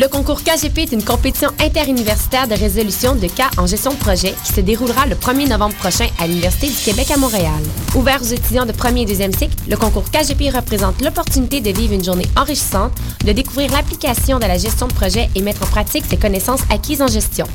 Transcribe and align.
Le 0.00 0.08
concours 0.08 0.42
KGP 0.42 0.78
est 0.78 0.92
une 0.92 1.04
compétition 1.04 1.50
interuniversitaire 1.60 2.48
de 2.48 2.54
résolution 2.54 3.14
de 3.14 3.26
cas 3.26 3.50
en 3.58 3.66
gestion 3.66 3.90
de 3.90 3.98
projet 3.98 4.34
qui 4.44 4.54
se 4.54 4.62
déroulera 4.62 5.04
le 5.04 5.14
1er 5.14 5.46
novembre 5.46 5.74
prochain 5.74 6.06
à 6.18 6.26
l'Université 6.26 6.68
du 6.68 6.76
Québec 6.76 7.10
à 7.10 7.18
Montréal. 7.18 7.60
Ouvert 7.94 8.22
aux 8.22 8.24
étudiants 8.24 8.64
de 8.64 8.72
premier 8.72 9.02
et 9.02 9.04
deuxième 9.04 9.34
cycle, 9.34 9.54
le 9.68 9.76
concours 9.76 10.10
KGP 10.10 10.56
représente 10.56 11.02
l'opportunité 11.02 11.60
de 11.60 11.68
vivre 11.68 11.92
une 11.92 12.02
journée 12.02 12.24
enrichissante, 12.34 12.92
de 13.26 13.32
découvrir 13.32 13.70
l'application 13.72 14.38
de 14.38 14.46
la 14.46 14.56
gestion 14.56 14.88
de 14.88 14.94
projet 14.94 15.28
et 15.34 15.42
mettre 15.42 15.64
en 15.64 15.66
pratique 15.66 16.06
ses 16.08 16.16
connaissances 16.16 16.62
acquises 16.70 17.02
en 17.02 17.06
gestion. 17.06 17.46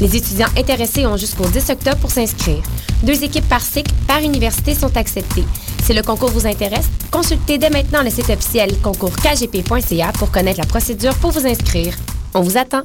Les 0.00 0.16
étudiants 0.16 0.50
intéressés 0.58 1.06
ont 1.06 1.16
jusqu'au 1.16 1.46
10 1.46 1.70
octobre 1.70 1.98
pour 1.98 2.10
s'inscrire. 2.10 2.64
Deux 3.04 3.22
équipes 3.22 3.48
par 3.48 3.60
cycle, 3.60 3.94
par 4.08 4.18
université 4.18 4.74
sont 4.74 4.96
acceptées. 4.96 5.44
Si 5.84 5.92
le 5.92 6.02
concours 6.02 6.30
vous 6.30 6.48
intéresse, 6.48 6.88
consultez 7.14 7.58
dès 7.58 7.70
maintenant 7.70 8.02
le 8.02 8.10
site 8.10 8.28
officiel 8.28 8.76
concourskgp.ca 8.82 10.12
pour 10.18 10.32
connaître 10.32 10.58
la 10.58 10.66
procédure 10.66 11.14
pour 11.14 11.30
vous 11.30 11.46
inscrire. 11.46 11.94
On 12.34 12.40
vous 12.40 12.58
attend. 12.58 12.82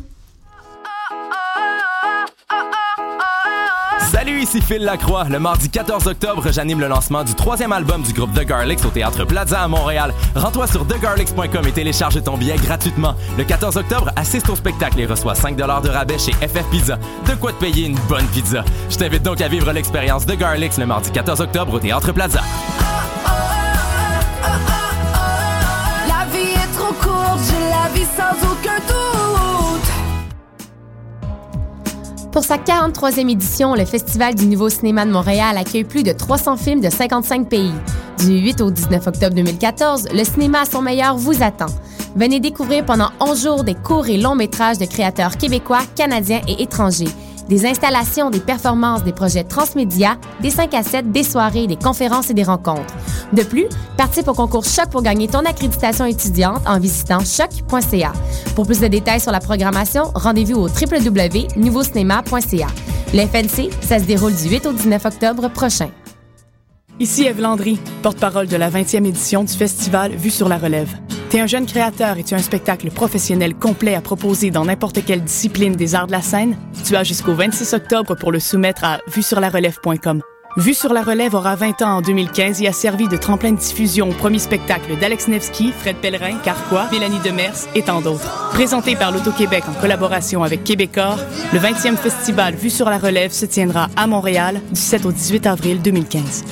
Salut, 4.11 4.39
ici 4.41 4.61
Phil 4.61 4.83
Lacroix. 4.83 5.23
Le 5.29 5.39
mardi 5.39 5.69
14 5.69 6.05
octobre, 6.07 6.51
j'anime 6.51 6.79
le 6.79 6.87
lancement 6.87 7.23
du 7.23 7.33
troisième 7.33 7.71
album 7.71 8.03
du 8.03 8.13
groupe 8.13 8.31
The 8.35 8.45
Garlics 8.45 8.85
au 8.85 8.89
Théâtre 8.89 9.25
Plaza 9.25 9.61
à 9.61 9.67
Montréal. 9.67 10.13
Rends-toi 10.35 10.67
sur 10.67 10.85
thegarlics.com 10.85 11.67
et 11.67 11.71
télécharge 11.71 12.21
ton 12.23 12.37
billet 12.37 12.57
gratuitement. 12.57 13.15
Le 13.35 13.43
14 13.43 13.77
octobre, 13.77 14.11
assiste 14.15 14.49
au 14.49 14.55
spectacle 14.55 14.99
et 14.99 15.07
reçois 15.07 15.33
5 15.33 15.55
de 15.55 15.63
rabais 15.63 16.19
chez 16.19 16.33
FF 16.33 16.69
Pizza. 16.69 16.99
De 17.27 17.33
quoi 17.33 17.51
te 17.51 17.59
payer 17.59 17.87
une 17.87 17.97
bonne 18.07 18.27
pizza. 18.27 18.63
Je 18.91 18.97
t'invite 18.97 19.23
donc 19.23 19.41
à 19.41 19.47
vivre 19.47 19.71
l'expérience 19.71 20.27
The 20.27 20.37
Garlics 20.37 20.77
le 20.77 20.85
mardi 20.85 21.09
14 21.09 21.41
octobre 21.41 21.73
au 21.73 21.79
Théâtre 21.79 22.11
Plaza. 22.11 22.41
Sans 28.15 28.33
aucun 28.51 28.79
doute. 28.87 28.99
Pour 32.31 32.43
sa 32.43 32.57
43e 32.57 33.29
édition, 33.29 33.75
le 33.75 33.85
Festival 33.85 34.35
du 34.35 34.45
Nouveau 34.45 34.69
Cinéma 34.69 35.05
de 35.05 35.11
Montréal 35.11 35.57
accueille 35.57 35.83
plus 35.83 36.03
de 36.03 36.11
300 36.11 36.57
films 36.57 36.81
de 36.81 36.89
55 36.89 37.49
pays. 37.49 37.73
Du 38.19 38.37
8 38.37 38.61
au 38.61 38.71
19 38.71 39.07
octobre 39.07 39.35
2014, 39.35 40.09
le 40.13 40.23
cinéma 40.23 40.61
à 40.61 40.65
son 40.65 40.81
meilleur 40.81 41.17
vous 41.17 41.41
attend. 41.41 41.67
Venez 42.15 42.39
découvrir 42.39 42.85
pendant 42.85 43.09
11 43.19 43.43
jours 43.43 43.63
des 43.63 43.75
courts 43.75 44.09
et 44.09 44.17
longs 44.17 44.35
métrages 44.35 44.77
de 44.77 44.85
créateurs 44.85 45.37
québécois, 45.37 45.81
canadiens 45.95 46.41
et 46.47 46.61
étrangers. 46.61 47.09
Des 47.47 47.65
installations, 47.65 48.29
des 48.29 48.39
performances, 48.39 49.03
des 49.03 49.11
projets 49.11 49.43
transmédia, 49.43 50.17
des 50.39 50.51
5 50.51 50.71
à 50.75 50.83
7, 50.83 51.11
des 51.11 51.23
soirées, 51.23 51.65
des 51.65 51.77
conférences 51.77 52.29
et 52.29 52.35
des 52.35 52.43
rencontres. 52.43 52.93
De 53.33 53.43
plus, 53.43 53.65
participe 53.97 54.27
au 54.27 54.33
concours 54.33 54.65
Choc 54.65 54.89
pour 54.89 55.01
gagner 55.01 55.27
ton 55.27 55.39
accréditation 55.39 56.05
étudiante 56.05 56.61
en 56.65 56.79
visitant 56.79 57.19
choc.ca. 57.19 58.13
Pour 58.55 58.65
plus 58.65 58.79
de 58.79 58.87
détails 58.87 59.19
sur 59.19 59.31
la 59.31 59.39
programmation, 59.39 60.11
rendez-vous 60.15 60.55
au 60.55 60.67
www.nouveaucinéma.ca. 60.67 62.67
Le 63.13 63.25
FNC, 63.25 63.71
ça 63.81 63.99
se 63.99 64.05
déroule 64.05 64.35
du 64.35 64.49
8 64.49 64.65
au 64.67 64.73
19 64.73 65.05
octobre 65.05 65.49
prochain. 65.49 65.89
Ici 66.99 67.25
Eve 67.25 67.39
Landry, 67.39 67.79
porte-parole 68.01 68.47
de 68.47 68.57
la 68.57 68.69
20e 68.69 69.05
édition 69.05 69.43
du 69.43 69.53
festival 69.53 70.11
Vue 70.11 70.29
sur 70.29 70.49
la 70.49 70.57
relève. 70.57 70.93
T'es 71.29 71.39
un 71.39 71.47
jeune 71.47 71.65
créateur 71.65 72.17
et 72.17 72.23
tu 72.23 72.33
as 72.33 72.37
un 72.37 72.41
spectacle 72.41 72.89
professionnel 72.91 73.53
complet 73.53 73.95
à 73.95 74.01
proposer 74.01 74.51
dans 74.51 74.65
n'importe 74.65 75.05
quelle 75.05 75.23
discipline 75.23 75.75
des 75.75 75.95
arts 75.95 76.07
de 76.07 76.11
la 76.11 76.21
scène? 76.21 76.57
Tu 76.83 76.95
as 76.95 77.03
jusqu'au 77.03 77.33
26 77.33 77.73
octobre 77.73 78.15
pour 78.15 78.31
le 78.31 78.39
soumettre 78.39 78.83
à 78.83 78.99
vuesurlarelève.com. 79.07 80.21
Vue 80.57 80.73
sur 80.73 80.93
la 80.93 81.03
relève 81.03 81.35
aura 81.35 81.55
20 81.55 81.83
ans 81.83 81.97
en 81.97 82.01
2015 82.01 82.61
et 82.63 82.67
a 82.67 82.71
servi 82.71 83.07
de 83.07 83.17
tremplin 83.17 83.51
de 83.51 83.57
diffusion 83.57 84.09
au 84.09 84.13
premier 84.13 84.39
spectacle 84.39 84.97
d'Alex 84.97 85.27
Nevsky, 85.27 85.71
Fred 85.71 85.97
Pellerin, 85.97 86.37
Carquois, 86.43 86.87
Mélanie 86.91 87.19
Demers 87.19 87.67
et 87.75 87.83
tant 87.83 88.01
d'autres. 88.01 88.49
Présenté 88.49 88.95
par 88.95 89.11
l'Auto-Québec 89.11 89.63
en 89.69 89.79
collaboration 89.79 90.43
avec 90.43 90.63
Québecor, 90.63 91.17
le 91.53 91.59
20e 91.59 91.97
festival 91.97 92.55
Vue 92.55 92.71
sur 92.71 92.89
la 92.89 92.97
relève 92.97 93.31
se 93.31 93.45
tiendra 93.45 93.89
à 93.95 94.07
Montréal 94.07 94.59
du 94.71 94.79
7 94.79 95.05
au 95.05 95.11
18 95.11 95.45
avril 95.45 95.81
2015. 95.83 96.43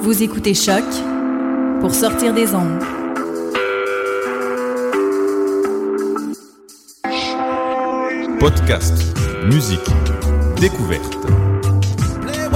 Vous 0.00 0.22
écoutez 0.22 0.54
Choc 0.54 0.84
pour 1.80 1.94
sortir 1.94 2.32
des 2.32 2.54
ondes. 2.54 2.82
Podcast, 8.40 8.94
musique, 9.44 9.78
découverte. 10.60 11.49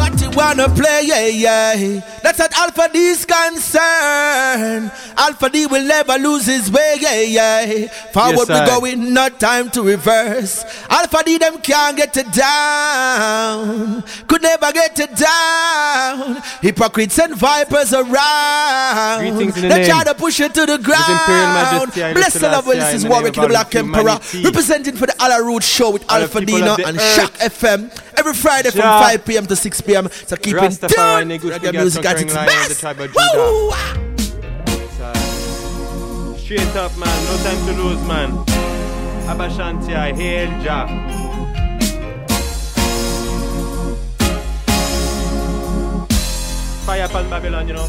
What 0.04 0.20
you 0.20 0.30
wanna 0.32 0.68
play, 0.68 1.02
yeah, 1.04 1.26
yeah. 1.28 2.00
That's 2.22 2.38
what 2.38 2.52
Alpha 2.58 2.90
D 2.92 3.06
is 3.06 3.24
concerned. 3.24 4.92
Alpha 5.16 5.48
D 5.48 5.64
will 5.66 5.82
never 5.82 6.18
lose 6.18 6.44
his 6.44 6.70
way, 6.70 6.96
yeah, 7.00 7.20
yeah. 7.22 7.88
Forward 8.12 8.46
Yes, 8.50 8.66
we 8.66 8.80
going, 8.80 9.14
no 9.14 9.30
time 9.30 9.70
to 9.70 9.82
reverse. 9.82 10.62
Alpha 10.90 11.22
D 11.24 11.38
them 11.38 11.58
can't 11.62 11.96
get 11.96 12.14
it 12.18 12.30
down. 12.32 14.02
Could 14.26 14.42
never 14.42 14.72
get 14.72 14.98
it 15.00 15.16
down. 15.16 16.42
Hypocrites 16.60 17.18
and 17.18 17.34
vipers 17.34 17.94
around. 17.94 19.24
The 19.24 19.52
they 19.62 19.68
name 19.68 19.86
try 19.88 20.04
to 20.04 20.14
push 20.14 20.38
it 20.38 20.52
to 20.52 20.66
the 20.66 20.76
ground. 20.76 21.04
Imperial 21.08 21.46
Majesty, 21.46 22.00
Haile 22.02 22.14
Bless 22.14 22.34
the 22.34 22.48
love, 22.50 22.66
this 22.66 22.94
is 22.94 23.06
Warwick, 23.06 23.34
the 23.34 23.48
Black 23.48 23.74
Emperor. 23.74 24.18
Representing 24.44 24.96
for 24.96 25.06
the 25.06 25.14
Alla 25.18 25.42
Root 25.42 25.62
Show 25.62 25.92
with 25.92 26.04
Alpha 26.12 26.44
Dino 26.44 26.76
and. 26.84 26.98
CHOQ 26.98 27.30
FM. 27.38 28.00
Every 28.16 28.32
Friday 28.34 28.70
from 28.70 28.82
5 28.82 29.24
p.m. 29.24 29.46
to 29.46 29.56
6 29.56 29.80
p.m. 29.80 30.03
So 30.10 30.36
keep 30.36 30.56
it. 30.56 30.80
Negus, 31.26 31.50
Reggae 31.50 31.72
music 31.72 32.04
at 32.04 32.20
its 32.20 32.34
best. 32.34 32.82
Woo! 32.84 33.72
Straight 36.38 36.76
up, 36.76 36.96
man. 36.98 37.24
No 37.24 37.36
time 37.42 37.66
to 37.66 37.72
lose, 37.82 38.02
man. 38.06 38.30
Abashanti, 39.26 39.94
I 39.96 40.12
hail 40.12 40.50
Jah. 40.62 40.86
Fire 46.84 47.04
upon 47.04 47.30
Babylon, 47.30 47.66
you 47.66 47.74
know. 47.74 47.88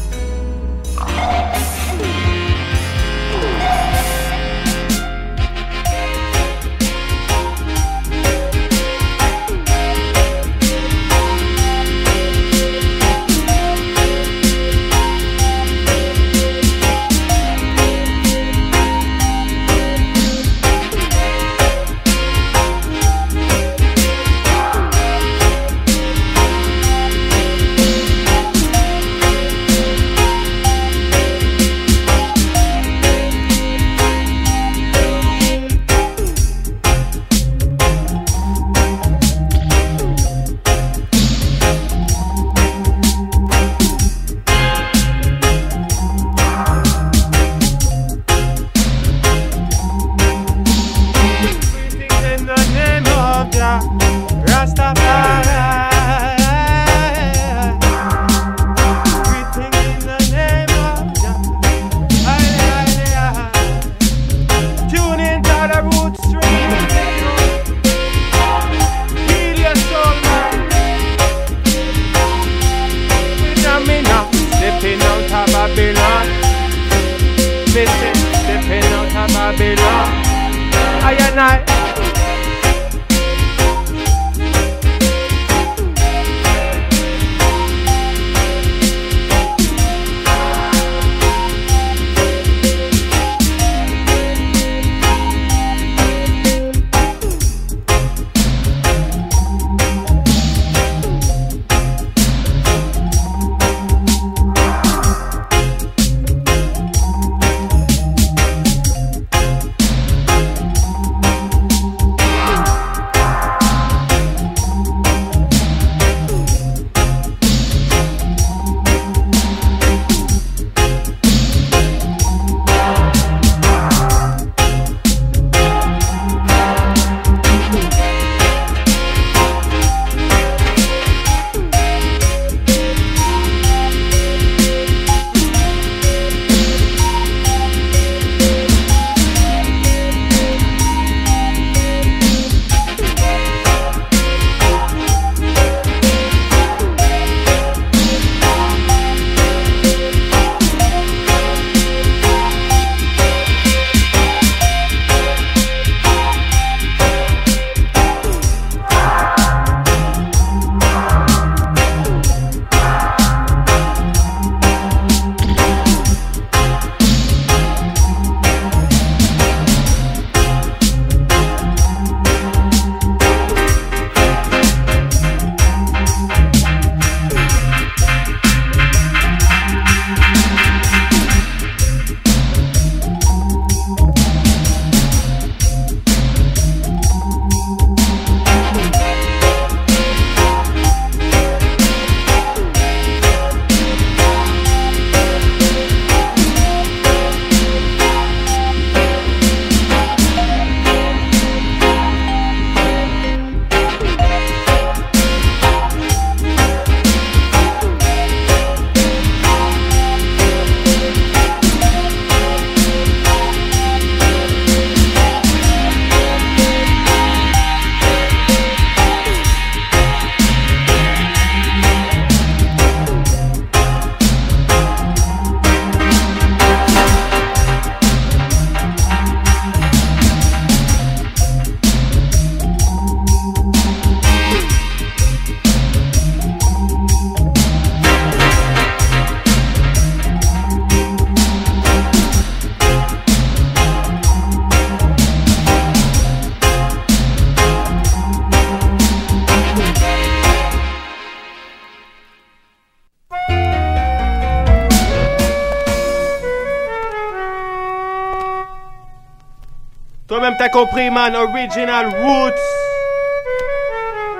Même 260.50 260.56
t'as 260.58 260.68
compris, 260.68 261.10
man. 261.10 261.34
Original 261.34 262.06
roots. 262.22 262.66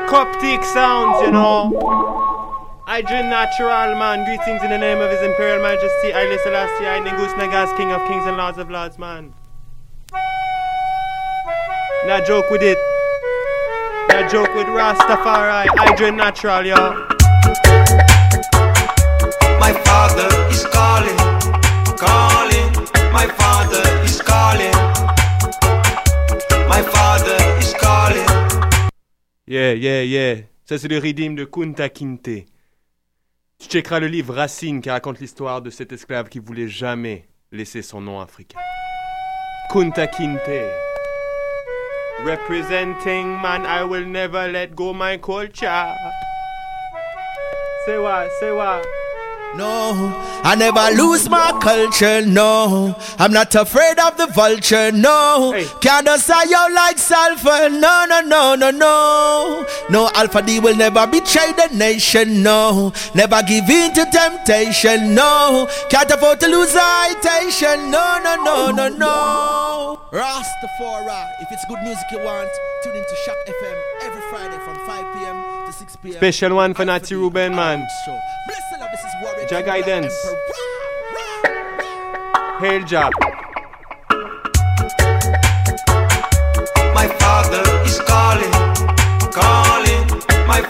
Coptic 0.08 0.62
sounds, 0.62 1.20
you 1.22 1.32
know. 1.32 1.72
Hydrogen 2.86 3.28
natural, 3.28 3.96
man. 3.96 4.24
Greetings 4.24 4.62
in 4.62 4.70
the 4.70 4.78
name 4.78 5.00
of 5.00 5.10
His 5.10 5.20
Imperial 5.22 5.60
Majesty, 5.60 6.12
Haile 6.12 6.38
Selassie, 6.38 6.86
I 6.86 7.00
Ningus 7.00 7.36
Nagas, 7.36 7.76
King 7.76 7.90
of 7.90 8.06
Kings 8.06 8.24
and 8.24 8.36
Lords 8.36 8.58
of 8.58 8.70
Lords, 8.70 8.98
man. 8.98 9.34
Not 12.06 12.24
joke 12.24 12.50
with 12.50 12.62
it. 12.62 12.78
Not 14.10 14.30
joke 14.30 14.54
with 14.54 14.68
Rastafari. 14.68 15.66
Hydrogen 15.76 16.16
natural, 16.16 16.64
yo. 16.64 16.76
My 19.58 19.72
father 19.84 20.28
is 20.52 20.64
calling, 20.66 21.18
calling. 21.98 22.72
My 23.12 23.26
father 23.26 23.82
is 24.04 24.22
calling. 24.22 24.75
Yeah, 29.48 29.74
yeah, 29.74 30.02
yeah. 30.02 30.40
Ça, 30.64 30.76
c'est 30.76 30.88
le 30.88 30.98
redeem 30.98 31.36
de 31.36 31.44
Kunta 31.44 31.88
Kinte. 31.88 32.46
Tu 33.58 33.68
checkeras 33.68 34.00
le 34.00 34.08
livre 34.08 34.34
Racine 34.34 34.80
qui 34.80 34.90
raconte 34.90 35.20
l'histoire 35.20 35.62
de 35.62 35.70
cet 35.70 35.92
esclave 35.92 36.28
qui 36.28 36.40
voulait 36.40 36.66
jamais 36.66 37.28
laisser 37.52 37.82
son 37.82 38.00
nom 38.00 38.20
africain. 38.20 38.58
Kunta 39.70 40.08
Kinte. 40.08 40.66
Representing 42.24 43.40
man, 43.40 43.64
I 43.64 43.84
will 43.84 44.04
never 44.04 44.50
let 44.50 44.74
go 44.74 44.92
my 44.92 45.16
culture. 45.16 45.94
Say 47.84 47.98
what? 47.98 48.28
Say 48.40 48.50
what? 48.50 48.84
No, 49.54 50.12
I 50.44 50.54
never 50.54 50.94
lose 51.00 51.30
my 51.30 51.50
culture. 51.62 52.20
No, 52.26 52.94
I'm 53.18 53.32
not 53.32 53.54
afraid 53.54 53.98
of 53.98 54.16
the 54.18 54.26
vulture. 54.26 54.92
No, 54.92 55.52
Hey. 55.52 55.66
can't 55.80 56.08
say 56.20 56.34
you 56.50 56.74
like 56.74 56.98
sulfur. 56.98 57.70
No, 57.70 58.04
no, 58.06 58.20
no, 58.20 58.54
no, 58.54 58.70
no. 58.70 59.66
No, 59.88 60.10
Alpha 60.14 60.42
D 60.42 60.60
will 60.60 60.76
never 60.76 61.06
betray 61.06 61.52
the 61.52 61.74
nation. 61.74 62.42
No, 62.42 62.92
never 63.14 63.42
give 63.44 63.68
in 63.70 63.94
to 63.94 64.04
temptation. 64.12 65.14
No, 65.14 65.66
can't 65.88 66.10
afford 66.10 66.40
to 66.40 66.48
lose 66.48 66.70
citation. 66.70 67.90
No, 67.90 68.18
no, 68.22 68.36
no, 68.44 68.70
no, 68.72 68.88
no. 68.88 70.00
Rastafari, 70.12 71.30
if 71.40 71.48
it's 71.50 71.64
good 71.66 71.80
music 71.82 72.04
you 72.12 72.18
want, 72.18 72.50
tune 72.84 72.94
into 72.96 73.14
CHOQ 73.24 73.52
FM 73.52 73.76
every 74.02 74.20
Friday 74.30 74.58
from 74.64 74.76
5 74.86 75.14
p.m. 75.16 75.66
to 75.66 75.72
6 75.72 75.96
p.m. 75.96 76.14
Special 76.16 76.54
one 76.56 76.74
for 76.74 76.84
Natty 76.84 77.14
Ruben, 77.14 77.54
man. 77.54 77.78
Bless 78.46 78.62
the 79.02 79.08
Lord, 79.22 79.36
this 79.38 79.44
is 79.44 79.48
Warwick. 79.48 79.48
Jah 79.48 79.56
Emperor. 79.58 79.82
guidance. 79.82 80.14
Hail 82.60 82.84
Jah. 82.86 83.10
My 86.94 87.06
father 87.20 87.64
is 87.84 88.00
calling, 88.00 88.52
calling. 89.32 90.06
My 90.46 90.62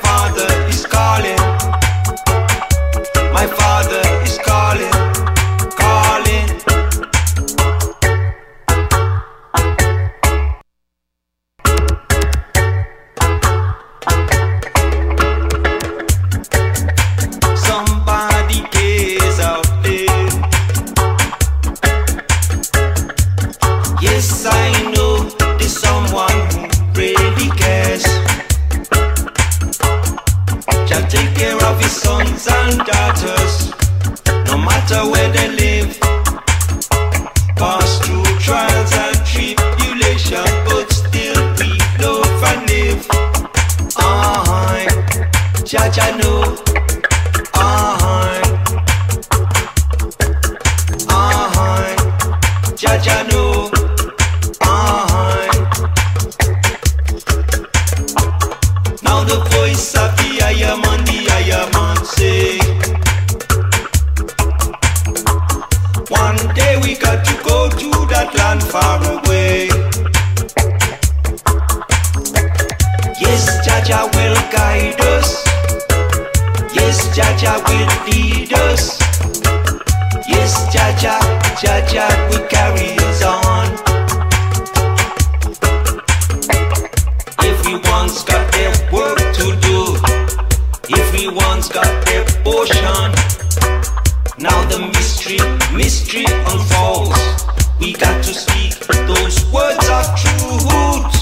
mystery, 95.27 95.77
mystery 95.77 96.25
unfolds. 96.29 97.45
We 97.81 97.95
got 97.95 98.23
to 98.25 98.35
speak 98.35 98.79
those 99.07 99.45
words 99.53 99.89
of 99.89 100.07
truth. 100.17 101.13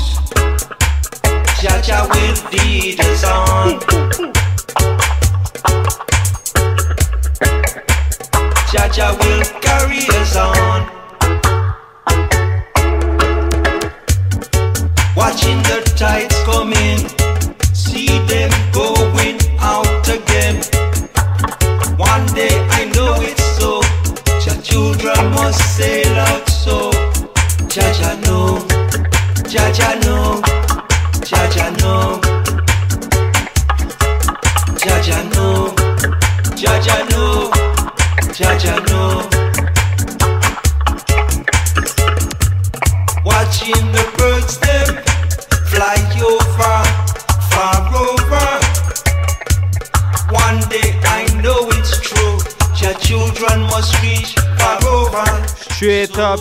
Jaja 1.58 2.08
will 2.10 2.50
lead 2.52 3.00
us 3.00 3.24
on. 3.24 4.43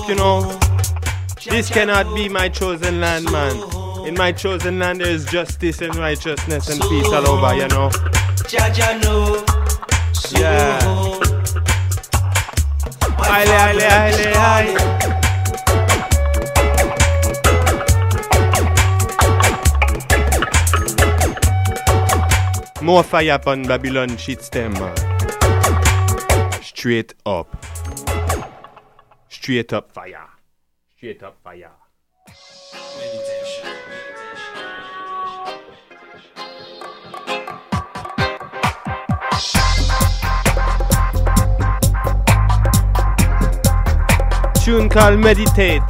You 0.07 0.15
know. 0.15 0.60
This 1.45 1.69
cannot 1.69 2.13
be 2.15 2.27
my 2.29 2.50
chosen 2.50 3.00
land, 3.00 3.31
man. 3.31 3.55
In 4.05 4.15
my 4.15 4.31
chosen 4.33 4.79
land, 4.79 5.00
there 5.01 5.10
is 5.10 5.24
justice 5.25 5.81
and 5.81 5.95
righteousness 5.95 6.69
and 6.69 6.81
peace 6.81 7.07
all 7.07 7.27
over, 7.27 7.55
you 7.55 7.67
know. 7.69 7.89
Yeah. 10.31 10.79
More 22.81 23.03
fire 23.03 23.36
upon 23.36 23.63
Babylon 23.63 24.17
shit 24.17 24.41
stem. 24.41 24.75
Straight 26.62 27.13
up. 27.25 27.73
Straight 29.43 29.73
up 29.73 29.91
fire. 29.91 30.29
Straight 30.95 31.21
up 31.21 31.35
fire. 31.43 31.69
Tune 44.63 44.88
called 44.88 45.19
Meditate. 45.19 45.83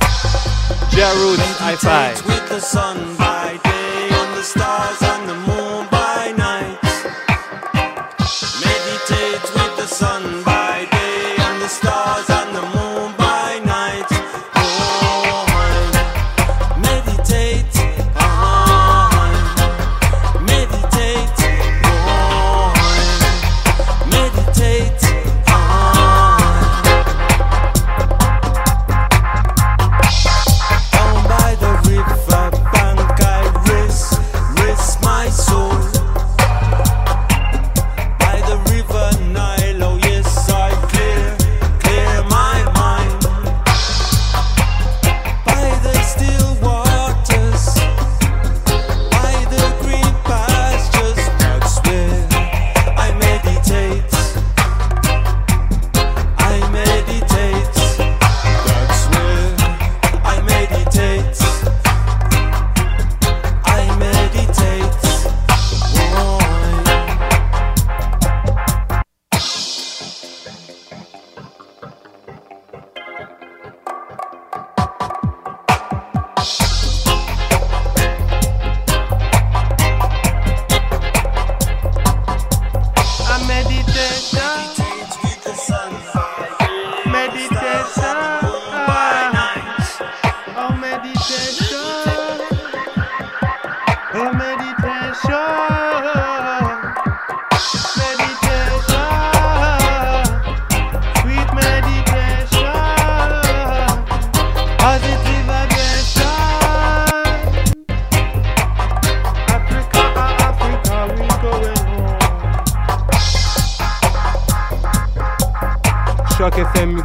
Ja 0.98 1.14
Roots 1.14 1.60
Hi-Fi. 1.60 3.73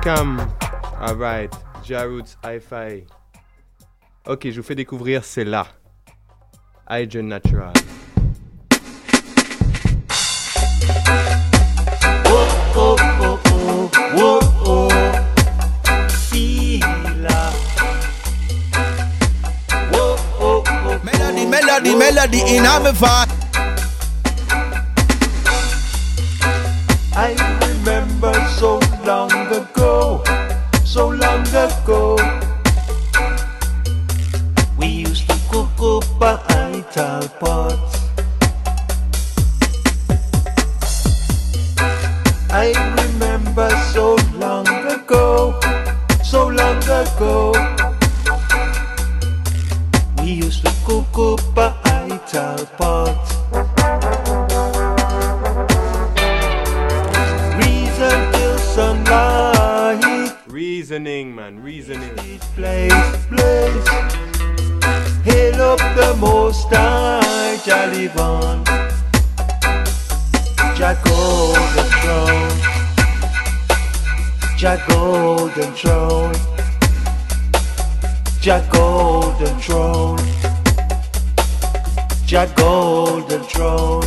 Cam. 0.02 0.40
Alright, 1.00 1.54
Jarud's 1.84 2.36
Hi-Fi. 2.42 3.04
Ok, 4.26 4.50
je 4.50 4.56
vous 4.60 4.66
fais 4.66 4.74
découvrir, 4.74 5.24
c'est 5.24 5.44
là. 5.44 5.68
Hygiene 6.90 7.28
Natural. 7.28 7.72
Oh, 12.26 12.48
oh, 12.76 12.96
oh, 13.20 13.38
oh, 13.54 13.90
oh. 14.16 14.88
Oh, 19.92 20.16
oh, 20.40 20.64
oh. 20.66 20.98
Melody, 21.04 21.46
melody, 21.46 21.94
melody 21.94 22.40
in 22.56 22.64
my. 22.64 23.28
Long 29.08 29.32
ago, 29.32 30.22
so 30.84 31.08
long 31.08 31.46
ago. 31.48 32.18
We 34.78 34.86
used 35.08 35.26
to 35.30 35.36
cook 35.50 35.80
up 35.80 36.20
a 36.20 36.32
ital 36.68 37.26
pot. 37.40 37.80
I 42.50 42.74
remember 43.00 43.70
so 43.94 44.16
long 44.34 44.68
ago, 44.68 45.58
so 46.22 46.48
long 46.48 46.82
ago. 47.02 47.54
We 50.18 50.32
used 50.32 50.66
to 50.66 50.72
cook 50.84 51.16
up 51.16 51.56
a 51.56 51.68
ital 52.12 52.66
pot. 52.76 53.17
Reasoning, 60.98 61.32
man, 61.32 61.62
reasoning. 61.62 62.40
Blaze, 62.56 63.26
blaze. 63.30 63.88
Hail 65.22 65.62
up 65.62 65.78
the 65.94 66.16
most 66.18 66.66
high, 66.72 67.56
Bon. 68.16 68.64
Jah 70.74 70.98
Golden 71.04 71.88
Throne. 72.02 72.58
Jah 74.58 74.82
Golden 74.88 75.72
Throne. 75.74 76.34
Jah 78.40 78.66
Golden 78.72 79.56
Throne. 79.60 80.18
Jah 82.26 82.52
Golden 82.56 83.42
Throne. 83.44 84.02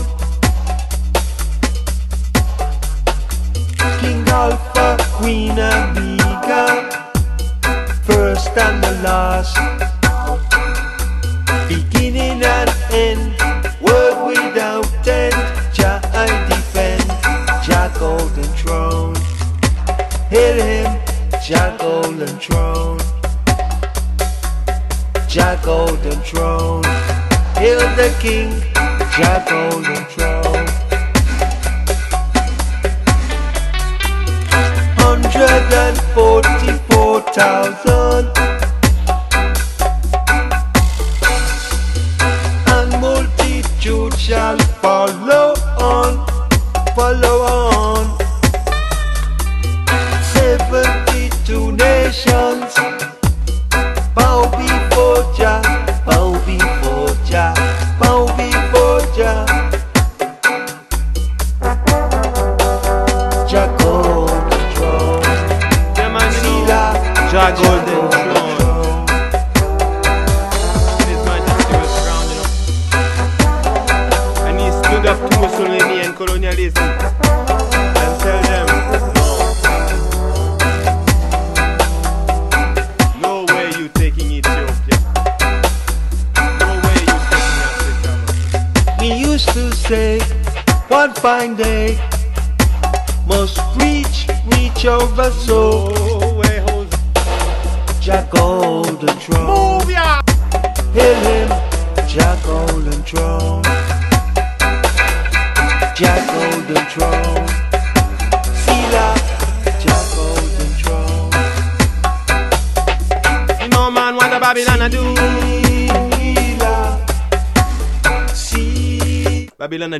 King 4.01 4.27
Alpha, 4.27 4.97
Queen 5.15 5.57
Omega, 6.51 7.13
first 8.03 8.57
and 8.57 8.83
the 8.83 8.91
last, 9.03 9.55
beginning 11.69 12.43
and 12.43 12.69
end, 12.91 13.31
word 13.79 14.27
without 14.27 14.85
end, 15.07 15.33
Jah 15.73 16.01
I 16.13 16.27
defend, 16.49 17.07
Jah 17.63 17.89
Golden 17.97 18.43
Throne, 18.59 19.15
hail 20.29 20.61
him, 20.61 20.99
Jah 21.41 21.77
Golden 21.79 22.37
Throne, 22.39 22.99
Jah 25.29 25.57
Golden 25.63 26.19
Throne, 26.21 26.83
hail 27.55 27.79
the 27.95 28.13
King, 28.19 28.51
Jah 29.15 29.43
Golden 29.47 29.90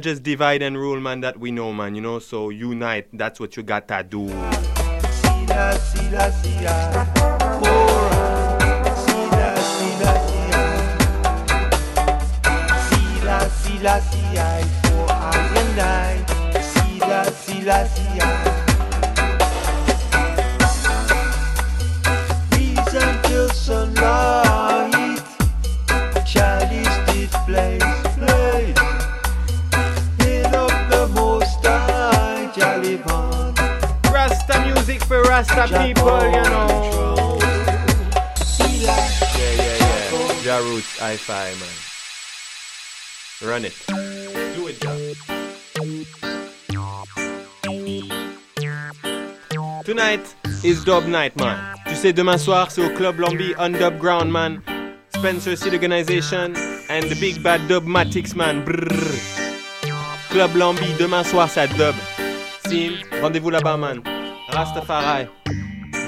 Just 0.02 0.24
divide 0.24 0.64
and 0.64 0.76
rule, 0.76 1.00
man, 1.00 1.22
that 1.22 1.40
we 1.40 1.52
know, 1.52 1.72
man, 1.72 1.94
you 1.94 2.02
know, 2.02 2.18
so 2.18 2.50
unite, 2.50 3.08
that's 3.14 3.40
what 3.40 3.56
you 3.56 3.62
got 3.62 3.88
to 3.88 4.04
do. 4.04 4.28
People, 35.52 36.22
you 36.32 36.44
know. 36.44 37.38
Yeah, 38.60 39.54
yeah, 39.58 39.78
yeah. 39.80 40.44
Ja 40.44 40.58
Roots, 40.60 41.00
hi-fi, 41.00 41.54
man. 41.60 41.76
Run 43.42 43.66
it. 43.66 43.74
Do 44.56 44.68
it, 44.68 44.84
Ja. 44.84 44.92
Tonight 49.84 50.36
is 50.64 50.84
dub 50.84 51.06
night, 51.06 51.36
man. 51.38 51.76
Tu 51.88 51.96
sais, 51.96 52.14
demain 52.14 52.38
soir, 52.38 52.72
c'est 52.72 52.84
au 52.84 52.90
Club 52.96 53.20
Lombi 53.20 53.54
on 53.58 53.72
Dub 53.72 53.98
Ground, 54.00 54.32
man. 54.32 54.62
Spencer 55.16 55.56
Seed 55.58 55.74
Organization 55.74 56.56
and 56.90 57.04
the 57.10 57.16
Big 57.20 57.44
Bad 57.44 57.62
Dubmatics, 57.68 58.36
man. 58.36 58.64
Brrr. 58.64 59.18
Club 60.30 60.56
Lombi, 60.56 60.94
demain 60.98 61.24
soir, 61.24 61.50
c'est 61.50 61.62
à 61.62 61.68
dub. 61.68 61.96
Sim, 62.68 62.94
rendez-vous 63.22 63.50
là-bas, 63.50 63.78
man. 63.78 64.02
Rastafari. 64.52 65.30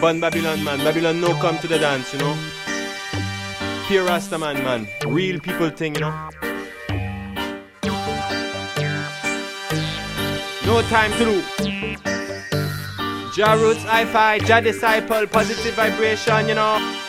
Bonne 0.02 0.20
Babylon, 0.20 0.64
man. 0.64 0.80
Babylon 0.80 1.22
no 1.22 1.34
come 1.40 1.58
to 1.60 1.68
the 1.68 1.80
dance, 1.80 2.14
you 2.14 2.20
know. 2.20 2.36
Pure 3.88 4.06
Rastaman, 4.08 4.56
man. 4.64 4.84
Man. 4.84 5.14
Real 5.14 5.40
people 5.40 5.70
thing, 5.70 5.96
you 5.96 6.02
know. 6.02 6.30
No 10.66 10.82
time 10.90 11.12
to 11.14 11.26
lose. 11.26 11.50
Ja 13.38 13.54
Roots, 13.54 13.84
I-Fi, 13.86 14.46
Ja 14.48 14.62
Disciple, 14.62 15.26
positive 15.28 15.74
vibration, 15.76 16.48
you 16.48 16.56
know. 16.56 17.03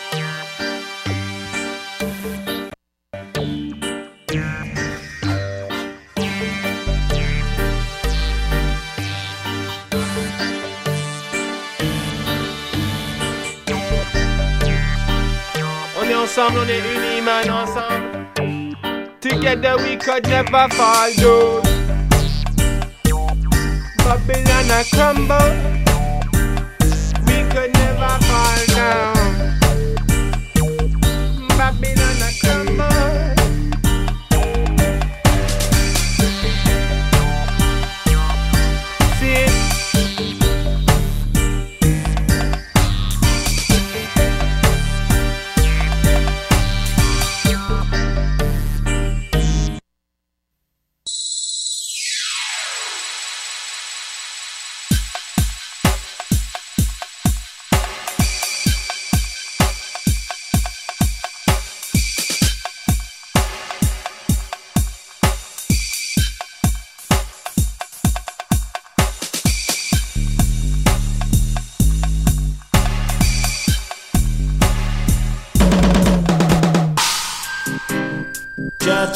Ensemble, 16.24 16.60
on 16.60 16.68
est 16.68 16.78
unis, 16.78 17.20
man, 17.20 17.50
ensemble. 17.50 18.24
Together 19.20 19.76
we 19.76 19.96
could 19.96 20.26
never 20.26 20.68
fall 20.70 21.10
down. 21.18 21.62
Babylon 23.98 24.70
a 24.70 24.84
crumble. 24.90 25.50
We 27.26 27.36
could 27.52 27.72
never 27.74 28.18
fall 28.24 28.66
down. 28.74 29.13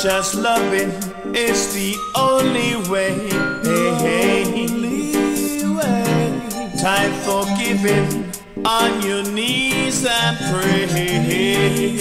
Just, 0.03 0.37
loving 0.37 0.91
is 1.35 1.75
the 1.75 1.97
only 2.15 2.77
way. 2.89 3.15
Hey, 3.65 3.95
hey. 3.99 4.69
Time 6.79 7.13
for 7.25 7.45
giving 7.59 8.31
on 8.65 9.03
your 9.03 9.25
knees 9.25 10.07
and 10.07 10.37
pray. 10.53 11.99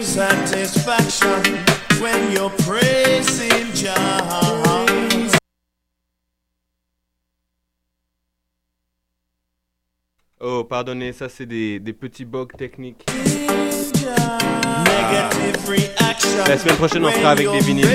Satisfaction 0.00 1.56
when 2.00 2.32
you're 2.32 2.50
praising 2.64 3.70
Jah. 3.74 4.56
Oh, 10.42 10.64
pardonnez, 10.64 11.12
ça 11.12 11.28
c'est 11.28 11.44
des, 11.44 11.78
des 11.78 11.92
petits 11.92 12.24
bugs 12.24 12.56
techniques. 12.56 13.04
La 16.46 16.58
semaine 16.58 16.76
prochaine, 16.76 17.04
on 17.04 17.10
fera 17.10 17.30
avec 17.30 17.50
des 17.50 17.60
vinyles. 17.60 17.86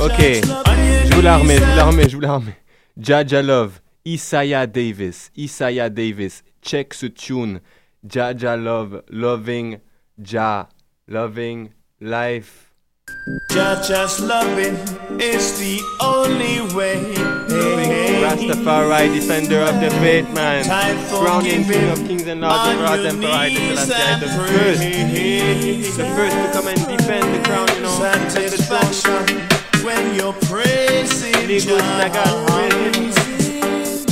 Ok, 0.00 0.20
je 0.20 1.14
vous 1.14 1.20
la 1.20 1.38
je 1.38 1.44
vous 1.44 1.76
la 1.76 2.08
je 2.08 2.14
vous 2.16 2.20
la. 2.20 2.40
Jaja 3.00 3.42
Love, 3.42 3.80
Isaiah 4.04 4.66
Davis, 4.66 5.30
Isaiah 5.36 5.90
Davis, 5.90 6.42
check 6.62 6.94
ce 6.94 7.06
tune. 7.06 7.60
Jaja 8.04 8.56
Love, 8.56 9.02
loving 9.10 9.78
Ja, 10.18 10.68
loving 11.06 11.70
life. 12.00 12.72
The 15.58 15.80
only 16.00 16.60
way. 16.74 17.97
Rastafari, 18.28 19.08
defender 19.14 19.60
of 19.62 19.80
the 19.80 19.88
faith, 20.02 20.28
man. 20.34 20.64
Crowning 21.08 21.64
king 21.64 21.88
of 21.88 21.98
kings 22.06 22.26
and 22.26 22.42
lords 22.42 22.68
of 22.68 22.80
lords, 22.80 23.04
emperor, 23.06 23.48
the 23.48 23.64
and 23.96 24.20
the 24.20 24.28
first. 24.36 24.80
The 25.96 26.04
first 26.12 26.36
to 26.36 26.52
come 26.52 26.68
and 26.68 26.80
defend 26.92 27.24
the 27.34 27.40
crown, 27.48 27.68
you 27.74 27.80
know. 27.80 27.96
defend 27.96 28.52
the 28.52 28.58
throne. 28.58 28.92
Satisfaction 28.92 29.58
when 29.82 30.14
you're 30.14 30.34
praising 30.44 31.48
Legal 31.48 31.78
snagger, 31.78 32.28
praising. 32.52 33.08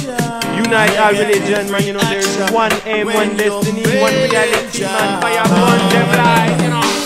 Jah. 0.00 0.64
Unite 0.64 0.96
all 0.96 1.12
religion, 1.12 1.70
man, 1.70 1.85
you 1.85 1.92
know, 1.92 2.00
there's 2.09 2.50
one 2.50 2.72
aim, 2.87 3.07
one 3.09 3.37
destiny, 3.37 3.83
one 4.00 4.14
reality, 4.14 4.81
man. 4.81 5.20
Fire 5.20 5.44
burn 5.44 5.81
them 5.92 6.09
light, 6.16 6.57
you 6.62 6.70
know. 6.70 7.06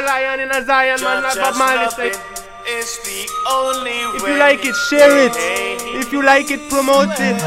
A 0.00 0.06
lion 0.06 0.40
in 0.40 0.50
a 0.50 0.64
Zion, 0.64 1.00
man. 1.02 1.22
Like 1.22 1.36
Bob 1.36 1.56
Marley 1.56 1.90
said. 1.90 2.16
If 2.66 4.22
you 4.26 4.36
like 4.38 4.64
it, 4.64 4.76
share 4.88 5.26
it. 5.26 5.32
If 5.96 6.12
you 6.12 6.22
like 6.24 6.50
it, 6.50 6.60
promote 6.70 7.18
it. 7.18 7.40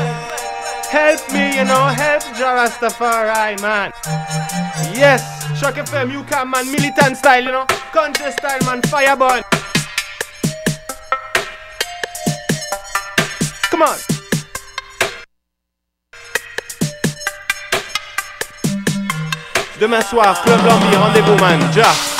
Help 0.89 1.21
me, 1.31 1.55
you 1.57 1.65
know, 1.65 1.87
help 1.87 2.23
Jarastafari, 2.37 3.59
man. 3.61 3.91
Yes, 4.93 5.23
Shock 5.59 5.75
FM, 5.75 6.11
you 6.11 6.23
can, 6.23 6.49
man, 6.49 6.71
militant 6.71 7.17
style, 7.17 7.43
you 7.43 7.51
know, 7.51 7.65
country 7.91 8.31
style, 8.31 8.59
man, 8.65 8.81
fireborn. 8.83 9.43
Come 13.71 13.81
on. 13.81 13.97
Demain 19.79 20.01
soir, 20.03 20.35
Club 20.43 20.61
Lambi, 20.67 20.95
rendez-vous, 20.95 21.37
man. 21.37 21.59
Ja. 21.73 22.12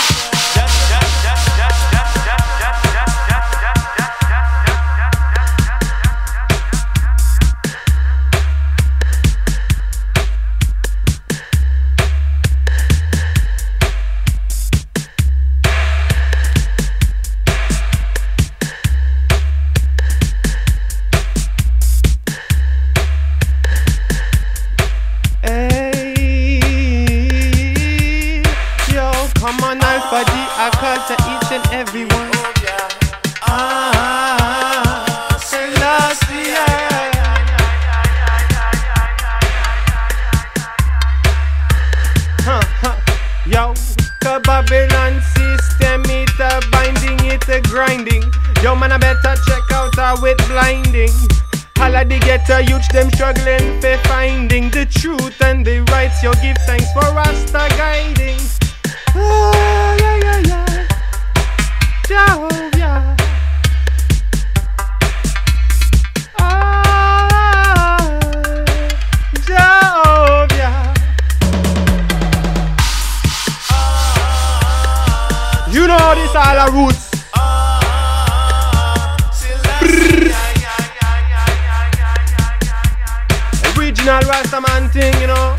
Original 84.03 84.33
Rastaman 84.33 84.91
thing, 84.91 85.13
you 85.21 85.27
know. 85.27 85.55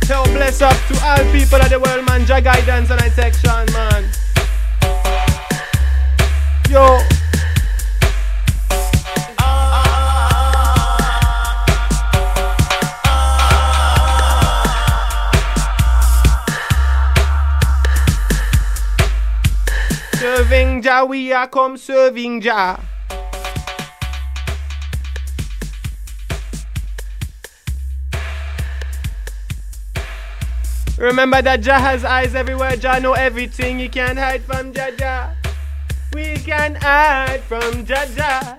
Tell 0.00 0.24
bless 0.24 0.60
up 0.60 0.74
to 0.88 0.98
all 1.06 1.18
people 1.30 1.62
of 1.62 1.70
the 1.70 1.78
world, 1.78 2.04
man. 2.06 2.26
Jah 2.26 2.40
guidance 2.40 2.90
and 2.90 3.12
section, 3.12 3.72
man. 3.72 4.02
Yo. 6.68 6.98
Serving 20.18 20.82
Jah, 20.82 21.04
we 21.04 21.32
are 21.32 21.46
come 21.46 21.76
serving 21.76 22.40
Jah. 22.40 22.97
Remember 30.98 31.40
that 31.42 31.60
Jah 31.60 31.78
has 31.78 32.04
eyes 32.04 32.34
everywhere, 32.34 32.74
Jah 32.74 32.98
know 32.98 33.12
everything. 33.12 33.78
You 33.78 33.88
can't 33.88 34.18
hide 34.18 34.42
from 34.42 34.72
Jah 34.72 34.90
Jah. 34.98 35.32
We 36.12 36.34
can 36.38 36.74
hide 36.74 37.40
from 37.42 37.86
Jah 37.86 38.04
Jah. 38.16 38.58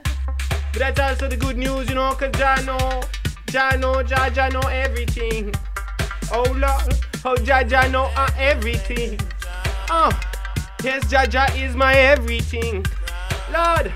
But 0.72 0.80
that's 0.80 1.00
also 1.02 1.28
the 1.28 1.36
good 1.36 1.58
news, 1.58 1.90
you 1.90 1.96
know, 1.96 2.14
cause 2.14 2.32
Jah 2.38 2.62
know, 2.66 3.02
Jah 3.48 3.76
know, 3.78 4.02
Jah 4.04 4.30
Jah 4.30 4.48
know 4.48 4.62
everything. 4.70 5.54
Oh 6.32 6.50
Lord, 6.56 6.96
oh 7.26 7.36
Jah 7.44 7.66
Jah 7.66 7.90
know 7.90 8.10
uh, 8.16 8.30
everything. 8.38 9.20
Oh, 9.90 10.10
yes, 10.82 11.10
Jah 11.12 11.28
Jah 11.28 11.48
is 11.58 11.76
my 11.76 11.94
everything. 11.94 12.86
Lord, 13.52 13.92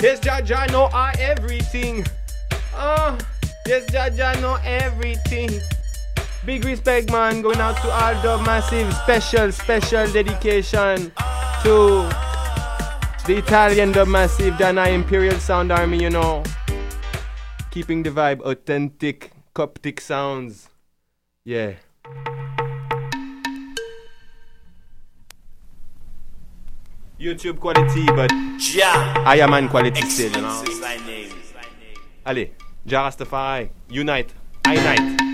yes, 0.00 0.18
Jah 0.18 0.42
Jah 0.42 0.66
know 0.72 0.86
uh, 0.92 1.12
everything. 1.20 2.04
Oh, 2.74 3.16
yes, 3.68 3.86
Jah 3.92 4.10
Jah 4.10 4.40
know 4.40 4.58
everything. 4.64 5.60
Big 6.46 6.62
respect, 6.66 7.10
man, 7.10 7.40
going 7.40 7.58
out 7.58 7.74
to 7.80 7.90
all 7.90 8.14
the 8.20 8.44
massive, 8.44 8.92
special, 8.92 9.50
special 9.50 10.06
dedication 10.12 11.10
to 11.62 12.06
the 13.26 13.36
Italian, 13.38 13.92
the 13.92 14.04
massive 14.04 14.58
Dana 14.58 14.88
Imperial 14.88 15.38
Sound 15.40 15.72
Army, 15.72 16.02
you 16.02 16.10
know. 16.10 16.42
Keeping 17.70 18.02
the 18.02 18.10
vibe 18.10 18.42
authentic, 18.42 19.32
Coptic 19.54 20.02
sounds. 20.02 20.68
Yeah. 21.46 21.72
YouTube 27.18 27.58
quality, 27.58 28.04
but 28.04 28.30
I 28.32 29.38
am 29.40 29.50
man 29.50 29.70
quality 29.70 30.02
still, 30.02 30.30
you 30.30 30.42
know. 30.42 30.62
Allez, 32.26 32.48
Jarastafari, 32.86 33.70
unite, 33.88 34.34
I 34.66 34.74
unite. 34.74 35.33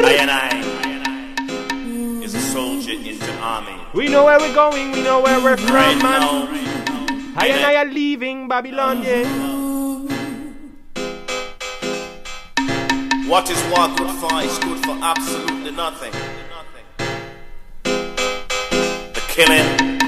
I 0.00 0.12
and 0.12 0.30
I 0.30 2.24
is 2.24 2.34
a 2.34 2.40
soldier 2.40 2.92
in 2.92 3.18
the 3.18 3.34
army. 3.40 3.76
We 3.94 4.08
know 4.08 4.24
where 4.24 4.38
we're 4.38 4.54
going, 4.54 4.92
we 4.92 5.02
know 5.02 5.20
where 5.20 5.40
we're 5.42 5.56
from, 5.56 5.74
Right 5.74 6.02
man. 6.02 6.20
now, 6.20 7.34
I 7.36 7.46
and 7.48 7.64
I 7.64 7.74
are 7.76 7.84
leaving 7.84 8.48
Babylon, 8.48 9.02
yeah. 9.02 9.58
what 13.28 13.50
is 13.50 13.62
war 13.70 13.88
good 13.96 14.10
for 14.20 14.40
is 14.40 14.58
good 14.58 14.84
for 14.84 14.96
absolutely 15.02 15.70
nothing. 15.72 16.12
The 17.84 19.22
killing 19.28 19.98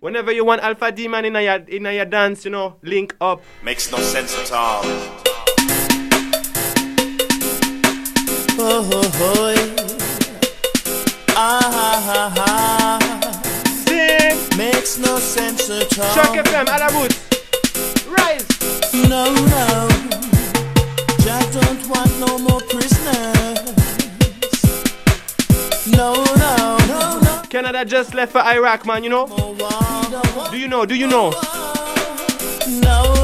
Whenever 0.00 0.32
you 0.32 0.44
want 0.46 0.62
Alpha 0.62 0.90
Demon 0.90 1.26
in 1.26 1.36
a, 1.36 1.56
in 1.68 1.86
a 1.86 2.04
dance, 2.06 2.44
you 2.46 2.50
know, 2.50 2.76
link 2.82 3.14
up. 3.20 3.42
makes 3.62 3.92
no 3.92 3.98
sense 3.98 4.36
at 4.38 4.50
all. 4.50 5.29
Oh, 8.62 8.86
oh, 8.92 9.10
oh. 9.20 9.54
Ah, 11.30 12.04
ah, 12.04 12.34
ah. 12.36 12.98
Sing. 13.86 14.36
Makes 14.58 14.98
no 14.98 15.18
sense 15.18 15.70
at 15.70 15.98
all. 15.98 16.12
CHOQ 16.14 16.42
FM, 16.44 16.66
Alamut. 16.66 17.12
Rise. 18.06 18.46
No, 19.08 19.32
no. 19.32 19.88
Jack 21.24 21.50
don't 21.52 21.88
want 21.88 22.12
no 22.20 22.38
more 22.38 22.60
prisoners. 22.68 23.64
No, 25.86 26.22
no, 26.36 26.76
no, 26.86 27.18
no. 27.20 27.42
Canada 27.48 27.86
just 27.86 28.12
left 28.12 28.32
for 28.32 28.42
Iraq, 28.42 28.84
man, 28.84 29.02
you 29.02 29.08
know? 29.08 29.26
Do 30.50 30.58
you 30.58 30.68
know? 30.68 30.84
Do 30.84 30.94
you 30.94 31.06
know? 31.06 31.30
No, 32.68 33.19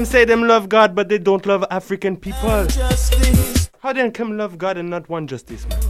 them 0.00 0.06
say 0.06 0.24
them 0.24 0.44
love 0.44 0.70
God, 0.70 0.94
but 0.94 1.10
they 1.10 1.18
don't 1.18 1.44
love 1.44 1.62
African 1.70 2.16
people? 2.16 2.66
How 3.80 3.92
then 3.92 4.10
come 4.12 4.38
love 4.38 4.56
God 4.56 4.78
and 4.78 4.88
not 4.88 5.10
want 5.10 5.28
justice, 5.28 5.66
man? 5.68 5.89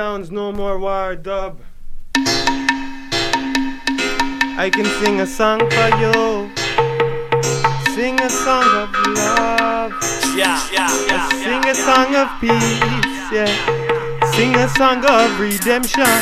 Sounds, 0.00 0.30
no 0.30 0.50
more 0.50 0.78
war 0.78 1.14
dub. 1.14 1.60
I 4.64 4.70
can 4.72 4.86
sing 4.98 5.20
a 5.20 5.26
song 5.26 5.58
for 5.74 5.88
you. 6.02 6.16
Sing 7.94 8.16
a 8.28 8.30
song 8.30 8.68
of 8.82 8.88
love. 9.20 9.92
Yeah, 10.34 10.58
yeah, 10.72 10.88
yeah. 11.10 11.28
Sing 11.44 11.62
a 11.68 11.74
song 11.86 12.10
of 12.22 12.28
peace, 12.40 13.28
yeah. 13.36 13.52
Sing 14.36 14.54
a 14.56 14.68
song 14.80 15.04
of 15.04 15.38
redemption. 15.38 16.20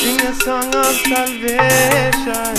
Sing 0.00 0.20
a 0.30 0.34
song 0.44 0.68
of 0.84 0.92
salvation. 1.08 2.54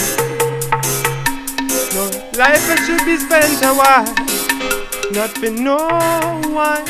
No 1.93 2.03
life 2.41 2.65
should 2.85 3.05
be 3.05 3.15
spent 3.25 3.61
a 3.69 3.73
while. 3.81 4.09
Not 5.11 5.31
for 5.37 5.51
no 5.51 5.77
one 6.49 6.85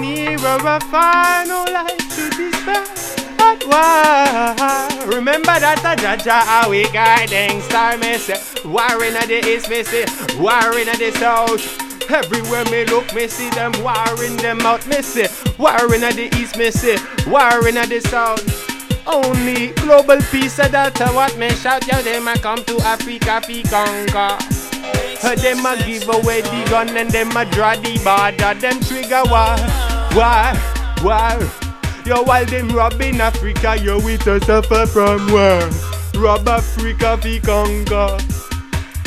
near 0.00 0.34
or 0.34 0.80
far. 0.90 1.46
No 1.46 1.64
life 1.70 2.05
should 2.36 2.52
be 2.52 2.58
spent 2.58 3.40
at 3.40 3.64
war. 3.66 5.14
Remember 5.14 5.58
that 5.58 5.80
a 5.84 6.00
Jaja 6.00 6.66
a 6.66 6.68
we 6.68 6.84
guiding 6.90 7.60
star 7.62 7.96
me 7.96 8.16
say. 8.18 8.40
War 8.64 9.02
in 9.04 9.14
the 9.14 9.42
east 9.48 9.70
me 9.70 9.82
say. 9.82 10.04
War 10.38 10.78
in 10.78 10.86
the 10.86 11.12
south. 11.18 11.82
Everywhere 12.10 12.64
me 12.66 12.84
look, 12.84 13.12
me 13.14 13.26
see 13.26 13.50
them 13.50 13.72
warring 13.82 14.36
them 14.36 14.60
out, 14.60 14.86
me 14.86 15.02
see. 15.02 15.26
War 15.58 15.92
in 15.92 16.02
the 16.02 16.30
east, 16.38 16.56
me 16.56 16.70
see. 16.70 16.96
War 17.28 17.66
in 17.66 17.74
the 17.74 18.00
south. 18.08 18.44
Only 19.08 19.68
global 19.82 20.20
peace, 20.30 20.56
that's 20.56 21.00
uh, 21.00 21.10
what 21.10 21.36
me 21.36 21.50
shout. 21.50 21.86
Yo, 21.88 22.00
them 22.02 22.28
a 22.28 22.38
come 22.38 22.62
to 22.64 22.78
Africa, 22.82 23.40
fi 23.40 23.62
conquer. 23.62 24.38
Them 25.42 25.66
a 25.66 25.76
give 25.84 26.08
away 26.08 26.42
the 26.42 26.66
gun 26.70 26.96
and 26.96 27.10
them 27.10 27.36
a 27.36 27.44
draw 27.46 27.74
the 27.74 27.98
border. 28.04 28.54
Them 28.60 28.80
trigger 28.80 29.22
war, 29.26 29.56
war, 30.14 30.52
war. 31.02 31.65
Yo, 32.06 32.22
while 32.22 32.46
them 32.46 32.68
robbing 32.68 33.20
Africa, 33.20 33.76
yo, 33.76 33.98
we 33.98 34.16
to 34.18 34.40
suffer 34.44 34.86
from 34.86 35.26
war. 35.32 35.58
Rob 36.14 36.46
Africa, 36.46 37.18
fi 37.20 37.40
conquer. 37.40 38.16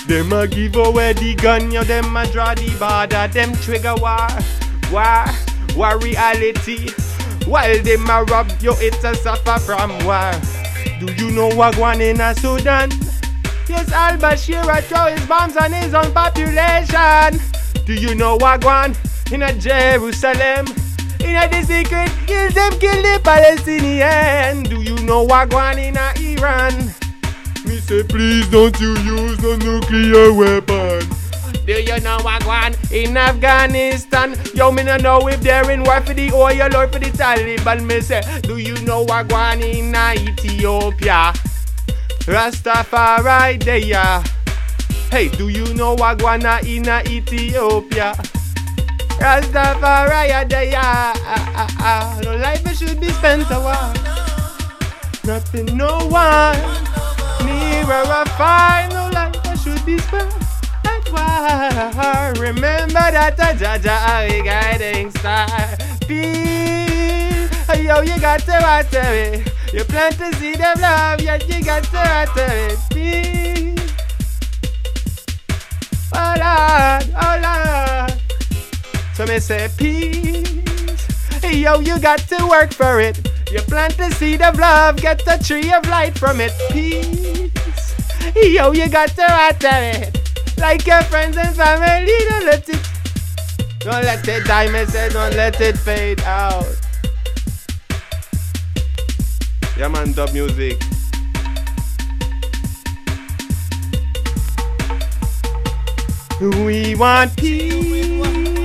Them 0.06 0.34
a 0.34 0.46
give 0.46 0.76
away 0.76 1.14
the 1.14 1.34
gun, 1.36 1.72
yo, 1.72 1.86
them 1.86 2.18
a 2.18 2.30
draw 2.30 2.54
the 2.56 2.70
border, 2.78 3.32
them 3.32 3.56
trigger 3.56 3.96
war, 3.96 4.28
war, 4.92 5.24
war 5.78 5.98
reality. 6.00 6.90
While 7.46 7.82
them 7.84 8.10
a 8.10 8.24
rob 8.26 8.52
you, 8.60 8.74
it's 8.80 9.02
a 9.06 9.16
suffer 9.16 9.60
from 9.60 9.92
war. 10.04 10.34
Do 11.00 11.14
you 11.14 11.32
know 11.32 11.48
what 11.56 11.78
going 11.78 12.02
in 12.02 12.20
a 12.20 12.36
Sudan? 12.36 12.92
Yes, 13.70 13.94
Al 13.94 14.18
Bashir 14.18 14.62
throw 14.84 15.06
his 15.06 15.26
bombs 15.26 15.56
on 15.56 15.72
his 15.72 15.94
own 15.94 16.12
population. 16.12 17.40
Do 17.86 17.94
you 17.94 18.14
know 18.14 18.36
what 18.36 18.60
going 18.60 18.94
in 19.32 19.44
a 19.44 19.54
Jerusalem? 19.58 20.66
In 21.21 21.34
the 21.34 21.63
secret, 21.63 22.12
kills 22.27 22.53
them 22.53 22.71
kill 22.79 23.01
the 23.01 23.19
Palestinian. 23.23 24.63
Do 24.63 24.82
you 24.82 24.97
know 25.05 25.23
what 25.23 25.49
going 25.49 25.79
in 25.79 25.97
Iran? 25.97 26.73
Me 27.65 27.77
say, 27.79 28.03
please 28.03 28.47
don't 28.49 28.79
you 28.79 28.97
use 28.99 29.39
no 29.41 29.55
nuclear 29.58 30.34
weapon. 30.34 31.08
Do 31.65 31.73
you 31.79 31.99
know 31.99 32.17
what 32.23 32.43
going 32.43 32.75
in 32.91 33.15
Afghanistan? 33.15 34.36
Yo, 34.55 34.71
me 34.71 34.84
no 34.84 34.97
know 34.97 35.27
if 35.27 35.41
they're 35.41 35.69
in 35.69 35.84
war 35.84 36.01
for 36.01 36.15
the 36.15 36.32
oil 36.32 36.75
or 36.75 36.88
for 36.88 36.97
the 36.99 37.12
Taliban. 37.12 37.86
Me 37.86 38.01
say, 38.01 38.21
do 38.41 38.58
you 38.58 38.75
know 38.86 39.03
what 39.03 39.27
going 39.27 39.62
in 39.62 39.95
Ethiopia? 39.95 41.34
Rastafari 42.25 43.63
there. 43.63 44.23
Hey, 45.12 45.27
do 45.29 45.49
you 45.49 45.73
know 45.75 45.93
what 45.93 46.17
going 46.19 46.41
in 46.65 46.88
Ethiopia? 46.88 48.15
Rastafari 49.19 50.49
there. 50.49 50.73
Ah, 50.75 51.13
ah, 51.25 51.67
ah. 51.79 52.19
No 52.23 52.36
life 52.38 52.65
should 52.77 52.99
be 52.99 53.10
spent 53.10 53.49
a 53.51 53.60
while. 53.60 53.93
Nothing, 55.25 55.77
no 55.77 55.97
one. 56.08 56.58
Nearer 57.45 58.03
a 58.08 58.25
fire, 58.38 58.88
no 58.89 59.10
life 59.12 59.36
should 59.62 59.86
be 59.86 59.97
spent. 59.97 60.34
That's 60.84 61.12
why 61.12 62.34
remember 62.39 62.93
that 62.93 63.38
a 63.39 63.53
Jaja 63.59 64.30
a 64.30 64.41
guiding 64.41 65.11
star. 65.11 65.47
Peace, 66.07 67.51
yo, 67.78 68.01
you 68.01 68.20
got 68.20 68.39
to 68.41 68.57
water 68.61 69.03
it. 69.03 69.51
You 69.74 69.84
plant 69.84 70.17
the 70.17 70.34
seed 70.38 70.61
of 70.61 70.80
love, 70.80 71.22
yet 71.22 71.47
you 71.47 71.63
got 71.63 71.84
to 71.84 71.97
water 71.97 72.51
it. 72.72 72.80
Peace. 72.89 73.93
Oh 76.15 76.34
Lord, 76.39 77.05
oh 77.22 77.39
Lord. 77.43 78.18
So 79.20 79.26
me 79.26 79.39
say 79.39 79.67
peace. 79.76 81.43
Yo, 81.43 81.82
you 81.82 81.99
got 81.99 82.20
to 82.20 82.47
work 82.47 82.72
for 82.72 83.01
it. 83.01 83.17
You 83.51 83.59
plant 83.63 83.97
the 83.97 84.09
seed 84.11 84.41
of 84.41 84.57
love, 84.57 84.95
get 84.95 85.26
the 85.26 85.36
tree 85.43 85.74
of 85.74 85.86
light 85.89 86.17
from 86.17 86.39
it. 86.39 86.53
Peace. 86.72 87.95
Yo, 88.34 88.72
you 88.72 88.88
got 88.88 89.09
to 89.09 89.26
water 89.28 89.67
it. 89.74 90.57
Like 90.57 90.88
your 90.88 91.01
friends 91.01 91.36
and 91.36 91.53
family, 91.53 92.13
don't 92.30 92.45
let 92.45 92.70
it. 92.70 92.80
Don't 93.80 94.05
let 94.05 94.26
it 94.26 94.45
die, 94.45 94.72
me 94.72 94.86
say, 94.86 95.09
don't 95.09 95.36
let 95.36 95.59
it 95.59 95.78
fade 95.78 96.22
out. 96.22 96.65
Yeah, 99.78 99.89
man, 99.89 100.13
dub 100.13 100.32
music. 100.32 100.82
We 106.39 106.95
want 106.95 107.36
peace. 107.36 108.59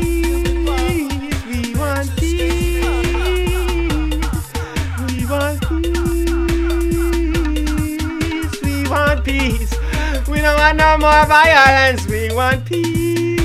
Don't 10.45 10.59
want 10.59 10.77
no 10.77 10.99
more 10.99 11.25
violence. 11.25 12.07
We 12.07 12.31
want 12.35 12.67
peace. 12.67 13.41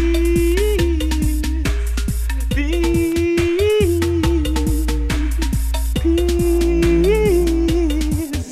Peace 2.50 4.02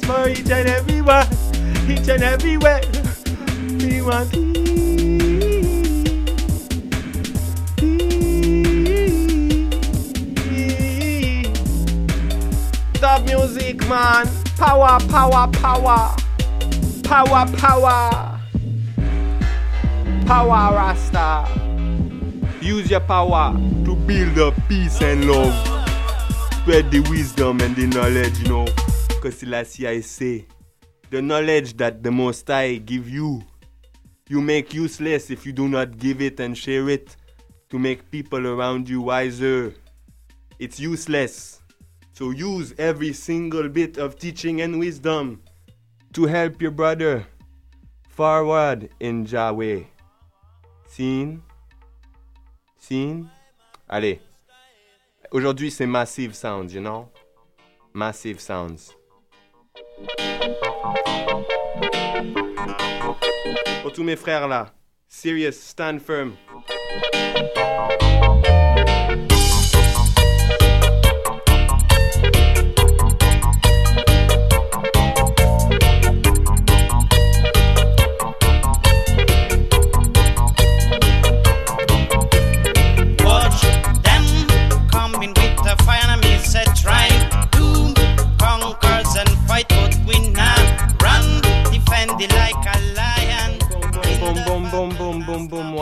for 0.05 0.29
each 0.29 0.49
and 0.49 0.69
everyone, 0.69 1.27
each 1.89 2.07
and 2.07 2.23
everywhere. 2.23 2.81
We 3.79 4.01
want 4.01 4.31
peace. 4.31 4.47
Dub 12.93 13.25
music, 13.25 13.85
man. 13.89 14.29
Power, 14.55 14.99
power, 15.09 15.47
power. 15.51 16.15
Power, 17.03 17.45
power. 17.57 18.26
Power, 20.27 20.75
Rasta. 20.75 21.47
Use 22.61 22.91
your 22.91 22.99
power 22.99 23.53
to 23.85 23.95
build 23.95 24.37
up 24.39 24.53
peace 24.67 25.01
and 25.01 25.23
love. 25.25 25.53
Spread 26.51 26.91
the 26.91 26.99
wisdom 27.09 27.61
and 27.61 27.73
the 27.77 27.87
knowledge, 27.87 28.37
you 28.39 28.49
know. 28.49 28.65
Because 29.07 29.37
Selassie 29.37 29.87
I 29.87 30.01
say, 30.01 30.45
the 31.11 31.21
knowledge 31.21 31.77
that 31.77 32.03
the 32.03 32.11
Most 32.11 32.45
High 32.45 32.75
give 32.75 33.09
you, 33.09 33.41
you 34.27 34.41
make 34.41 34.73
useless 34.73 35.29
if 35.29 35.45
you 35.45 35.53
do 35.53 35.69
not 35.69 35.97
give 35.97 36.21
it 36.21 36.41
and 36.41 36.57
share 36.57 36.89
it 36.89 37.15
to 37.69 37.79
make 37.79 38.11
people 38.11 38.45
around 38.45 38.89
you 38.89 38.99
wiser. 38.99 39.73
It's 40.59 40.77
useless. 40.77 41.61
So 42.11 42.31
use 42.31 42.73
every 42.77 43.13
single 43.13 43.69
bit 43.69 43.97
of 43.97 44.19
teaching 44.19 44.59
and 44.59 44.77
wisdom 44.77 45.41
to 46.11 46.25
help 46.25 46.61
your 46.61 46.71
brother 46.71 47.25
forward 48.09 48.89
in 48.99 49.25
Yahweh. 49.25 49.83
Seen? 50.87 51.41
Seen? 52.77 53.27
Allez. 53.87 54.19
Aujourd'hui, 55.31 55.69
c'est 55.71 55.85
Massive 55.85 56.33
Sounds, 56.33 56.73
you 56.73 56.81
know? 56.81 57.09
Massive 57.93 58.39
Sounds. 58.39 58.95
Pour 63.81 63.91
tous 63.93 64.03
mes 64.03 64.15
frères 64.15 64.47
là, 64.47 64.73
serious, 65.07 65.53
stand 65.53 65.99
firm. 65.99 66.35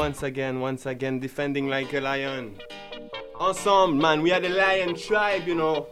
Once 0.06 0.22
again, 0.22 0.60
once 0.60 0.86
again, 0.86 1.20
defending 1.20 1.68
like 1.68 1.91
a 1.91 1.99
lion. 1.99 2.60
Ensemble, 3.39 3.99
man, 3.99 4.22
we 4.22 4.32
are 4.32 4.39
the 4.39 4.49
lion 4.49 4.93
tribe, 4.93 5.47
you 5.47 5.56
know. 5.56 5.88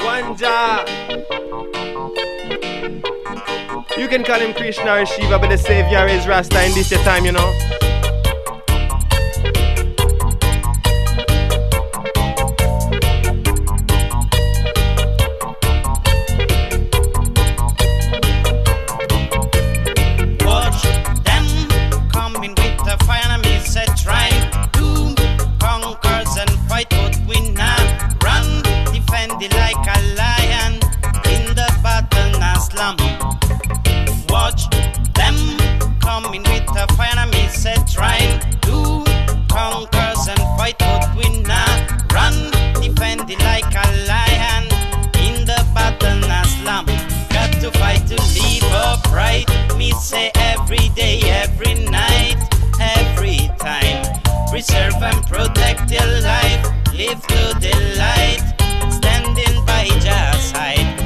One 0.00 0.34
job. 0.38 0.88
You 3.98 4.08
can 4.08 4.24
call 4.24 4.40
him 4.40 4.54
Krishna 4.54 5.02
or 5.02 5.04
Shiva, 5.04 5.38
but 5.38 5.50
the 5.50 5.58
savior 5.58 6.06
is 6.06 6.26
Rasta 6.26 6.64
in 6.64 6.72
this 6.72 6.90
your 6.90 7.00
time, 7.00 7.26
you 7.26 7.32
know. 7.32 7.87
Preserve 54.98 55.14
and 55.14 55.26
protect 55.26 55.90
your 55.90 56.20
life. 56.22 56.64
Live 56.92 57.22
to 57.26 57.54
the 57.60 57.74
light 57.98 58.92
standing 58.92 59.64
by 59.66 59.84
your 59.84 60.40
side. 60.40 61.04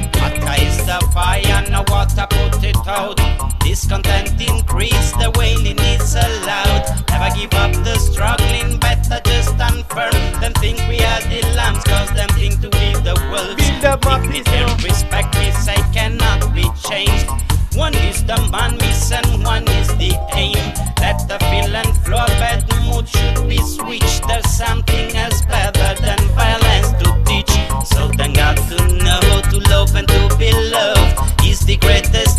Is 0.61 0.76
the 0.84 1.01
fire 1.14 1.64
no 1.70 1.82
water 1.88 2.26
put 2.28 2.62
it 2.62 2.76
out. 2.86 3.16
Discontent 3.61 4.38
increase 4.38 5.12
the 5.12 5.32
wailing 5.38 5.78
is 5.78 6.14
allowed. 6.14 7.05
Never 7.09 7.34
give 7.34 7.55
up 7.55 7.72
the 7.84 7.97
struggling 7.99 8.78
better 8.78 9.20
just 9.24 9.49
stand 9.55 9.84
firm 9.86 10.12
than 10.40 10.53
think 10.55 10.78
we 10.88 11.01
are 11.01 11.20
the 11.22 11.40
lambs 11.57 11.84
cause 11.84 12.12
them 12.12 12.28
think 12.30 12.61
to 12.61 12.68
be 12.68 12.93
the 13.01 13.14
wolves 13.30 13.72
dignity 13.83 14.51
and 14.53 14.85
respect 14.85 15.35
me 15.35 15.51
I 15.51 15.91
cannot 15.93 16.55
be 16.55 16.64
changed 16.89 17.26
one 17.74 17.95
is 17.95 18.22
the 18.24 18.37
man 18.53 18.76
miss 18.76 19.11
and 19.12 19.43
one 19.43 19.66
is 19.66 19.89
the 19.97 20.12
aim. 20.35 20.61
Let 21.01 21.26
the 21.26 21.39
feel 21.49 21.74
and 21.74 21.97
flow 22.05 22.26
bad 22.37 22.68
mood 22.85 23.09
should 23.09 23.49
be 23.49 23.57
switched. 23.57 24.28
There's 24.28 24.51
something 24.51 25.16
else 25.16 25.41
better 25.47 26.01
than 26.03 26.18
violence 26.37 26.93
to 27.01 27.09
teach. 27.24 27.51
So 27.87 28.09
then 28.09 28.35
got 28.35 28.59
to 28.68 28.76
know 29.03 29.41
to 29.51 29.59
love 29.70 29.95
and 29.97 30.07
to 30.07 30.37
be 30.39 30.53
loved 30.53 31.47
is 31.47 31.61
the 31.61 31.78
greatest 31.78 32.32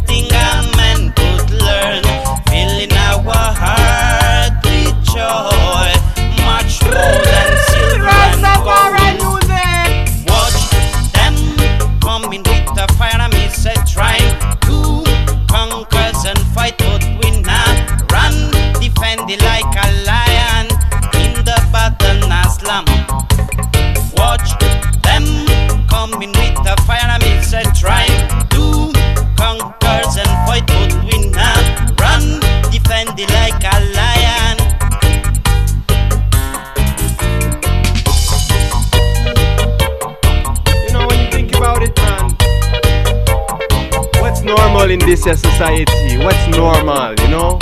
in 44.94 45.00
this 45.00 45.24
society? 45.24 46.18
What's 46.22 46.48
normal, 46.56 47.18
you 47.20 47.28
know? 47.30 47.58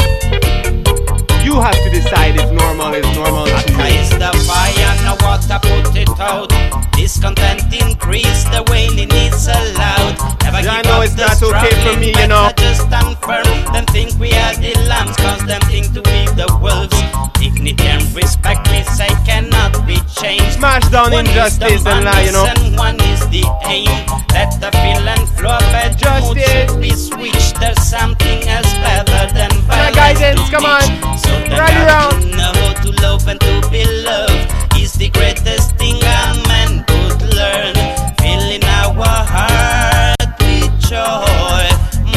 You 1.44 1.60
have 1.60 1.80
to 1.84 1.90
decide 1.90 2.36
if 2.36 2.52
normal 2.52 2.94
is 2.94 3.08
normal 3.16 3.46
to 3.46 3.72
you. 3.72 3.80
Is 3.96 4.10
the 4.12 4.32
fire, 4.44 4.92
no 5.08 5.16
water 5.24 5.60
put 5.64 5.96
it 5.96 6.12
out. 6.20 6.52
Discontent 6.92 7.64
increase, 7.74 8.44
the 8.52 8.68
wailing 8.70 9.12
is 9.12 9.48
allowed. 9.48 10.20
Never 10.44 10.60
Yeah, 10.60 10.80
I 10.80 10.82
know 10.84 11.02
it's 11.02 11.16
not 11.16 11.42
okay 11.42 11.72
for 11.84 11.98
me, 11.98 12.12
you 12.20 12.28
know. 12.28 12.52
Just 12.58 12.82
stand 12.88 13.18
firm, 13.24 13.48
then 13.72 13.86
think 13.88 14.20
we 14.20 14.34
are 14.34 14.54
the 14.56 14.76
lambs, 14.92 15.16
cause 15.16 15.44
them 15.46 15.62
think 15.72 15.94
to 15.94 16.02
be 16.02 16.28
the 16.36 16.52
wolves. 16.62 17.00
Dignity 17.40 17.88
and 17.88 18.04
respect, 18.14 18.68
we 18.70 18.84
say, 18.84 19.08
cannot 19.26 19.88
be 19.88 19.98
changed. 20.20 20.60
Smash 20.60 20.88
down 20.90 21.12
One 21.12 21.26
is 21.26 21.34
the 21.34 21.40
injustice 21.40 21.86
and 21.88 22.06
lie, 22.06 22.22
you 22.28 22.34
know. 22.34 22.44
one 22.76 23.00
is 23.00 23.24
the 23.30 23.44
aim. 23.66 24.01
Let 24.34 24.52
the 24.60 24.72
feeling 24.80 25.26
flow 25.36 25.52
up 25.52 25.64
and 25.74 25.98
just 25.98 26.78
We 26.78 26.92
switch. 26.92 27.54
There's 27.60 27.82
something 27.84 28.48
else 28.48 28.74
better 28.80 29.34
than 29.34 29.52
violence. 29.68 29.96
Guidance, 29.96 30.50
come 30.50 30.66
on. 30.66 30.82
So 31.18 31.32
Rally 31.52 31.82
around. 31.86 32.32
know 32.32 32.52
how 32.56 32.74
to 32.84 32.92
love 33.02 33.28
and 33.28 33.40
to 33.40 33.70
be 33.70 33.84
loved 34.04 34.52
is 34.78 34.94
the 34.94 35.10
greatest 35.10 35.76
thing 35.78 35.98
a 35.98 36.44
man 36.48 36.84
could 36.88 37.22
learn. 37.36 37.76
Filling 38.20 38.64
our 38.64 38.94
heart 39.34 40.16
with 40.42 40.72
joy, 40.90 41.68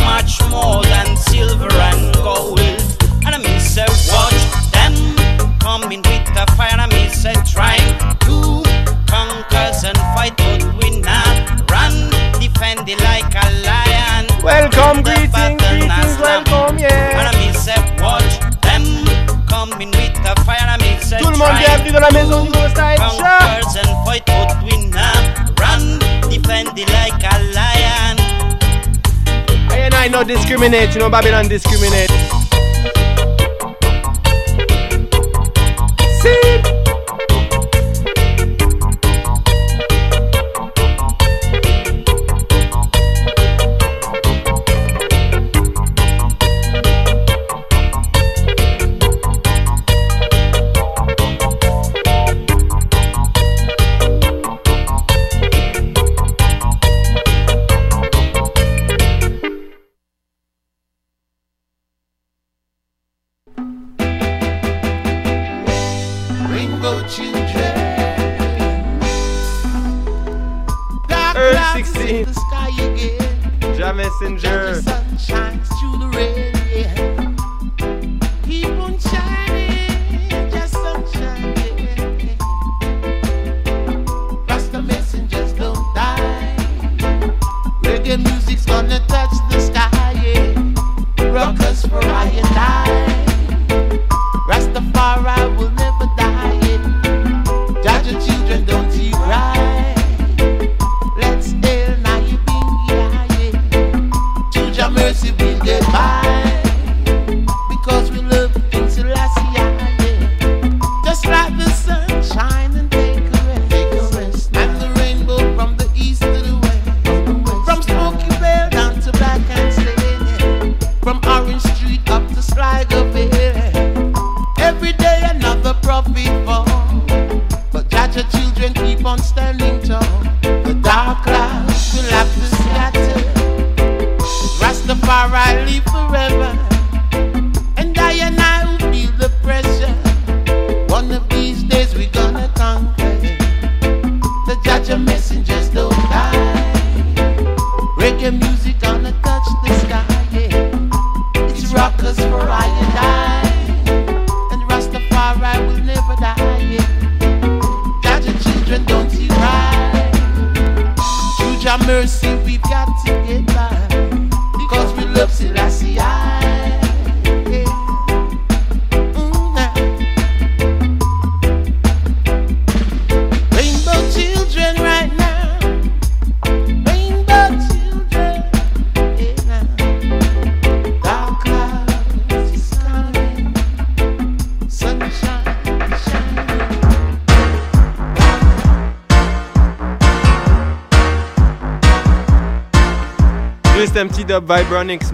much 0.06 0.40
more 0.50 0.82
than 0.84 1.16
silver 1.16 1.72
and 1.72 2.14
gold. 2.14 2.60
And 3.26 3.34
I 3.34 3.38
mean, 3.38 3.60
so 3.60 3.84
watch 4.12 4.42
them 4.72 4.94
coming 5.58 6.02
with 6.02 6.26
the 6.34 6.46
fire. 6.56 6.83
Bienvenue 21.76 21.92
dans 21.92 22.00
la 22.00 22.10
maison 22.10 22.44
du 22.44 22.50
Ghost 22.50 22.70
Style 22.70 23.00
and 23.00 24.04
fight, 24.06 24.24
but 24.26 24.62
we 24.62 24.90
run, 25.58 25.98
defend 26.30 26.78
it 26.78 26.88
like 26.92 27.22
a 27.24 27.38
lion. 27.52 28.18
I 29.70 29.78
and 29.78 29.94
I 29.94 30.08
no 30.08 30.22
discriminate, 30.22 30.94
you 30.94 31.00
know 31.00 31.10
Babylon 31.10 31.48
discriminate. 31.48 32.43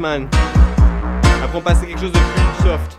Après, 0.02 0.28
on 1.54 1.60
passe 1.60 1.82
à 1.82 1.86
quelque 1.86 2.00
chose 2.00 2.12
de 2.12 2.18
plus 2.18 2.68
soft. 2.68 2.98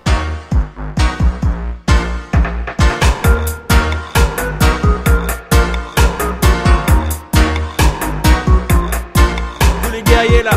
Tous 9.84 9.92
les 9.92 10.04
guerriers 10.04 10.44
là. 10.44 10.52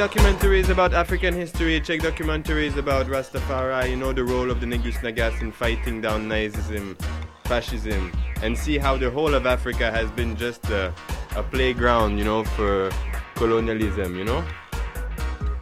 Documentaries 0.00 0.70
about 0.70 0.94
African 0.94 1.34
history, 1.34 1.78
check 1.78 2.00
documentaries 2.00 2.78
about 2.78 3.04
Rastafari, 3.06 3.90
you 3.90 3.96
know 3.96 4.14
the 4.14 4.24
role 4.24 4.50
of 4.50 4.58
the 4.58 4.66
Negus 4.66 4.96
Nagas 5.02 5.42
in 5.42 5.52
fighting 5.52 6.00
down 6.00 6.26
Nazism, 6.26 6.98
fascism, 7.44 8.10
and 8.40 8.56
see 8.56 8.78
how 8.78 8.96
the 8.96 9.10
whole 9.10 9.34
of 9.34 9.44
Africa 9.44 9.90
has 9.90 10.10
been 10.12 10.36
just 10.36 10.64
a, 10.70 10.90
a 11.36 11.42
playground, 11.42 12.16
you 12.16 12.24
know, 12.24 12.44
for 12.44 12.90
colonialism, 13.34 14.16
you 14.16 14.24
know? 14.24 14.42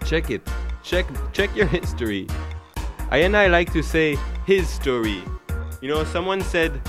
Check 0.07 0.31
it. 0.31 0.49
Check 0.85 1.07
check 1.33 1.51
your 1.57 1.67
history. 1.67 2.29
I 3.11 3.19
and 3.27 3.37
I 3.37 3.49
like 3.49 3.73
to 3.73 3.83
say 3.83 4.17
his 4.47 4.69
story. 4.69 5.21
You 5.81 5.89
know, 5.89 6.05
someone 6.05 6.43
said, 6.43 6.81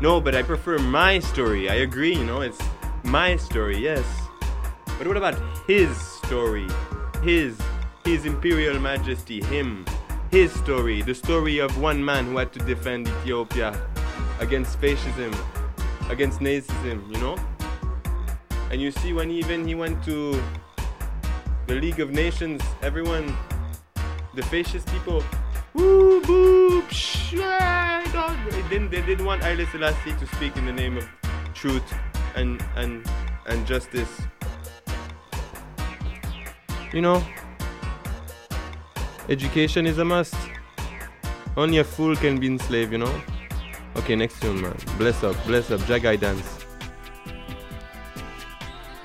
no, 0.00 0.20
but 0.20 0.36
I 0.36 0.44
prefer 0.44 0.78
my 0.78 1.18
story. 1.18 1.68
I 1.68 1.74
agree, 1.86 2.14
you 2.14 2.24
know, 2.24 2.42
it's 2.42 2.62
my 3.02 3.34
story, 3.34 3.78
yes. 3.78 4.06
But 4.96 5.08
what 5.08 5.16
about 5.16 5.34
his 5.66 6.13
story? 6.26 6.66
His, 7.22 7.58
his 8.04 8.24
imperial 8.24 8.78
majesty, 8.78 9.42
him, 9.42 9.84
his 10.30 10.52
story, 10.52 11.02
the 11.02 11.14
story 11.14 11.58
of 11.58 11.78
one 11.78 12.04
man 12.04 12.26
who 12.26 12.36
had 12.38 12.52
to 12.52 12.58
defend 12.60 13.08
Ethiopia 13.08 13.78
against 14.40 14.78
fascism, 14.78 15.32
against 16.08 16.40
Nazism, 16.40 17.00
you 17.12 17.20
know? 17.20 17.36
And 18.70 18.80
you 18.80 18.90
see 18.90 19.12
when 19.12 19.30
even 19.30 19.66
he 19.66 19.74
went 19.74 20.02
to 20.04 20.42
the 21.66 21.74
League 21.74 22.00
of 22.00 22.10
Nations, 22.10 22.62
everyone, 22.82 23.36
the 24.34 24.42
fascist 24.42 24.88
people, 24.88 25.22
woo 25.72 26.20
boo, 26.22 26.82
psh, 26.82 27.36
God. 27.36 28.04
Oh, 28.16 28.50
they 28.50 28.62
didn't, 28.68 28.90
they 28.90 29.02
didn't 29.02 29.24
want 29.24 29.42
Haile 29.42 29.66
Selassie 29.66 30.12
to 30.12 30.26
speak 30.36 30.56
in 30.56 30.66
the 30.66 30.72
name 30.72 30.96
of 30.96 31.08
truth 31.54 31.94
and 32.36 32.62
and 32.76 33.08
and 33.46 33.66
justice. 33.66 34.22
You 36.94 37.00
know, 37.00 37.20
education 39.28 39.84
is 39.84 39.98
a 39.98 40.04
must. 40.04 40.36
Only 41.56 41.78
a 41.78 41.84
fool 41.84 42.14
can 42.14 42.38
be 42.38 42.46
enslaved, 42.46 42.92
you 42.92 42.98
know. 42.98 43.12
Ok, 43.96 44.14
next 44.14 44.40
tune, 44.40 44.62
man. 44.62 44.76
Bless 44.96 45.24
up, 45.24 45.34
bless 45.44 45.72
up, 45.72 45.84
Jack 45.88 46.02
Dance. 46.20 46.64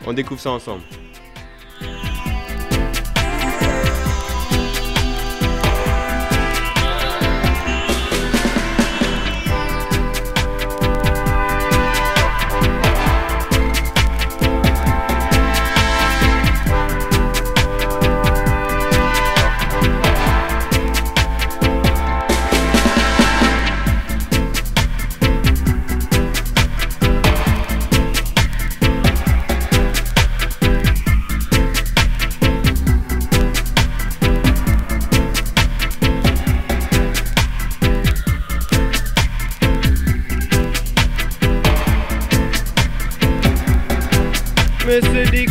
On 0.06 0.14
découvre 0.14 0.40
ça 0.40 0.52
ensemble. 0.52 0.84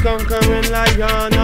Conquering 0.09 0.71
lion 0.73 1.38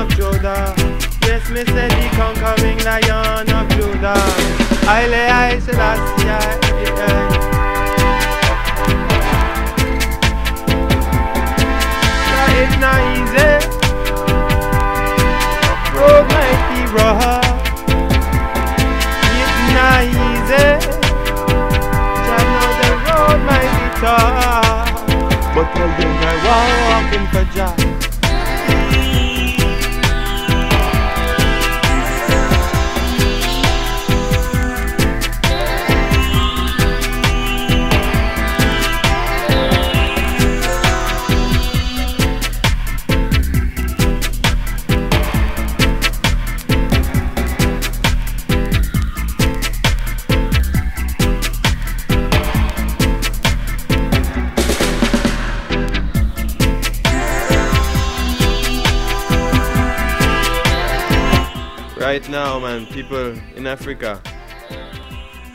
people 62.94 63.34
in 63.56 63.66
Africa. 63.66 64.22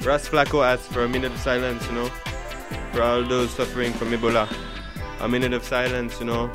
Ras 0.04 0.28
Flacco 0.28 0.62
asked 0.62 0.92
for 0.92 1.06
a 1.06 1.08
minute 1.08 1.32
of 1.32 1.40
silence, 1.40 1.88
you 1.88 1.94
know, 1.94 2.10
for 2.92 3.02
all 3.02 3.24
those 3.24 3.50
suffering 3.52 3.94
from 3.94 4.10
Ebola. 4.12 4.46
A 5.22 5.28
minute 5.30 5.54
of 5.54 5.64
silence, 5.64 6.20
you 6.20 6.26
know, 6.26 6.52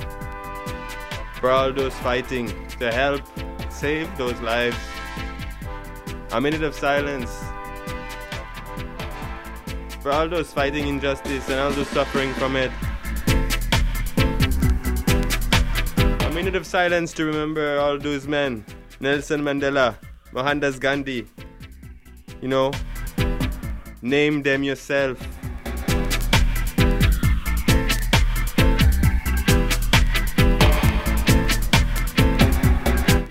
for 1.41 1.51
all 1.51 1.72
those 1.72 1.95
fighting 2.01 2.49
to 2.80 2.93
help 2.93 3.22
save 3.72 4.14
those 4.18 4.39
lives. 4.43 4.76
A 6.32 6.41
minute 6.41 6.62
of 6.62 6.74
silence 6.74 7.30
for 10.03 10.12
all 10.12 10.28
those 10.28 10.53
fighting 10.53 10.87
injustice 10.87 11.49
and 11.49 11.61
all 11.61 11.70
those 11.70 11.89
suffering 11.89 12.35
from 12.35 12.57
it. 12.57 12.70
A 16.28 16.30
minute 16.35 16.55
of 16.55 16.66
silence 16.66 17.14
to 17.14 17.24
remember 17.24 17.78
all 17.78 17.99
those 17.99 18.28
men 18.28 18.66
Nelson 19.01 19.41
Mandela, 19.41 19.97
Mohandas 20.35 20.80
Gandhi. 20.80 21.26
You 22.43 22.49
know, 22.49 22.72
name 24.03 24.43
them 24.43 24.64
yourself. 24.64 25.16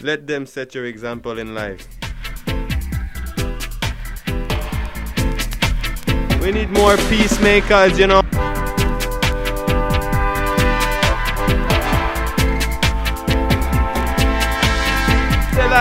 Let 0.02 0.28
them 0.28 0.46
set 0.46 0.74
your 0.74 0.86
example 0.86 1.40
in 1.40 1.54
life. 1.54 1.88
We 6.42 6.52
need 6.52 6.70
more 6.72 6.98
peacemakers, 7.10 8.00
you 8.00 8.08
know. 8.08 8.23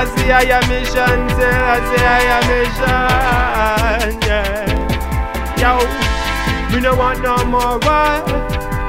Selassie, 0.02 0.32
I 0.32 0.42
am 0.50 0.68
mission. 0.68 1.28
Selassie, 1.38 2.02
I 2.02 2.22
am 2.34 2.42
mission. 2.50 4.18
Yeah. 4.26 4.66
Yo, 5.62 5.70
we 6.74 6.80
don't 6.82 6.98
want 6.98 7.22
no 7.22 7.36
more 7.44 7.78
war. 7.78 8.26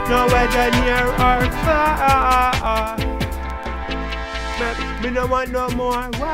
No 0.09 0.26
weather 0.34 0.72
near 0.82 1.05
or 1.22 1.45
far. 1.61 2.97
Me 5.03 5.09
don't 5.14 5.30
want 5.30 5.51
no 5.51 5.70
more 5.70 6.09
war. 6.18 6.32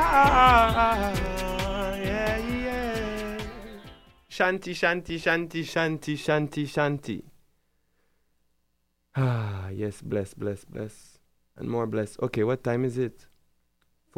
Yeah, 1.99 2.37
yeah. 2.37 3.37
Shanti, 4.29 4.73
shanti, 4.73 5.19
shanti, 5.19 5.63
shanti, 5.65 6.15
shanti, 6.15 6.63
shanti. 6.65 7.23
Ah, 9.17 9.67
yes, 9.69 10.01
bless, 10.01 10.33
bless, 10.33 10.63
bless. 10.63 11.19
And 11.57 11.69
more 11.69 11.85
bless. 11.85 12.17
Okay, 12.21 12.45
what 12.45 12.63
time 12.63 12.85
is 12.85 12.97
it? 12.97 13.28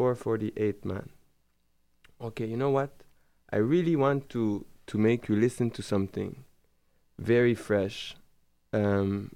448, 0.01 0.83
man. 0.83 1.09
Okay, 2.19 2.47
you 2.47 2.57
know 2.57 2.71
what? 2.71 2.89
I 3.51 3.57
really 3.57 3.95
want 3.95 4.29
to 4.29 4.65
to 4.87 4.97
make 4.97 5.29
you 5.29 5.35
listen 5.35 5.69
to 5.69 5.83
something 5.83 6.43
very 7.19 7.53
fresh. 7.53 8.15
Um 8.73 9.31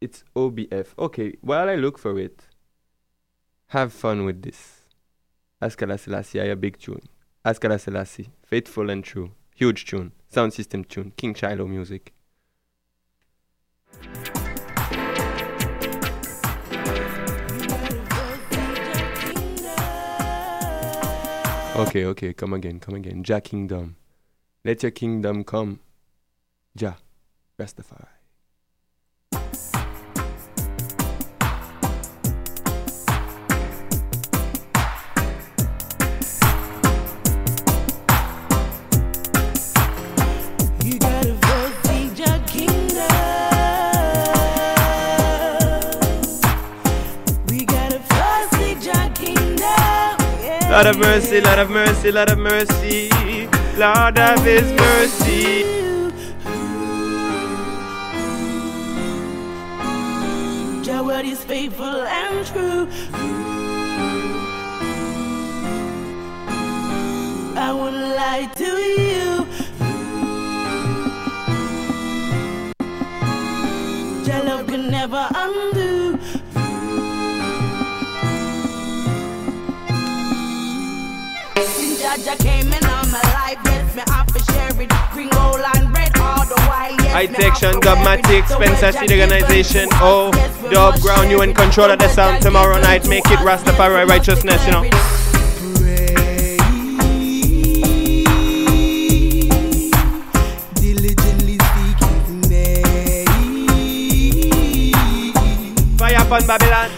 it's 0.00 0.24
OBF. 0.34 0.88
Okay, 0.98 1.34
while 1.42 1.68
I 1.68 1.76
look 1.76 1.96
for 1.96 2.18
it, 2.18 2.48
have 3.68 3.92
fun 3.92 4.24
with 4.24 4.42
this. 4.42 4.80
Askala 5.62 5.96
Selassie, 5.96 6.40
a 6.40 6.56
big 6.56 6.76
tune. 6.78 7.02
Askala 7.44 7.78
Selassie, 7.78 8.30
faithful 8.44 8.90
and 8.90 9.04
true. 9.04 9.30
Huge 9.54 9.84
tune. 9.84 10.10
Sound 10.28 10.52
system 10.52 10.82
tune. 10.82 11.12
King 11.16 11.34
Shiloh 11.34 11.68
music. 11.68 12.12
Okay, 21.78 22.04
okay, 22.06 22.32
come 22.32 22.54
again, 22.54 22.80
come 22.80 22.96
again. 22.96 23.22
Jah 23.22 23.40
Kingdom. 23.40 23.94
Let 24.64 24.82
your 24.82 24.90
kingdom 24.90 25.44
come. 25.44 25.78
Jah, 26.74 26.96
Rastafari. 27.56 28.17
Lord 50.78 50.94
of 50.94 51.00
mercy, 51.00 51.40
Lord 51.40 51.58
of 51.58 51.70
mercy, 51.70 52.12
Lord 52.12 52.30
of 52.30 52.38
mercy. 52.38 53.10
Lord 53.76 54.16
of 54.16 54.44
His 54.44 54.72
mercy. 54.74 55.64
Your 60.88 61.02
word 61.02 61.24
is 61.24 61.42
faithful 61.42 61.84
and 61.84 62.46
true. 62.46 62.86
I 67.56 67.72
wouldn't 67.72 68.14
lie 68.14 68.48
to 68.54 68.70
you. 69.02 69.46
Your 74.32 74.44
love 74.44 74.68
can 74.68 74.92
never 74.92 75.28
undo. 75.34 76.07
Jaja 82.08 82.38
came 82.38 82.72
in 82.72 82.84
on 82.86 83.10
my 83.10 83.20
life, 83.36 83.58
yes, 83.66 83.94
me 83.94 84.02
happy 84.06 84.32
me 84.32 84.40
share 84.52 84.70
it. 84.80 84.88
Green, 85.12 85.28
gold, 85.28 85.60
and 85.74 85.94
red 85.94 86.10
all 86.18 86.46
the 86.46 86.54
while. 86.62 86.90
Yes, 87.04 87.12
High 87.12 87.26
oh, 87.26 87.32
me 87.32 87.36
Section, 87.36 87.72
have 87.74 87.80
to 87.82 87.88
wear 87.90 88.18
it. 88.18 88.24
Dubmatix, 88.24 88.48
So 88.48 88.54
Spencer 88.54 88.82
well, 88.82 88.92
Seed 88.92 89.10
Jah 89.10 89.20
Organization, 89.20 89.88
Oh, 90.00 90.30
yes, 90.34 90.72
Dub 90.72 91.00
Ground, 91.02 91.30
you 91.30 91.42
share 91.42 91.42
in 91.42 91.52
control 91.52 91.90
of 91.90 91.98
the 91.98 92.08
sound 92.08 92.42
tomorrow 92.42 92.80
night. 92.80 93.06
Make 93.06 93.26
it 93.26 93.32
yes, 93.32 93.62
Rastafari 93.62 94.08
righteousness, 94.08 94.64
you 94.64 94.72
know. 94.72 94.82
wear. 94.82 96.56
Diligently 100.80 101.58
seek. 101.58 101.98
Fire 105.98 106.16
upon 106.24 106.46
Babylon. 106.46 106.97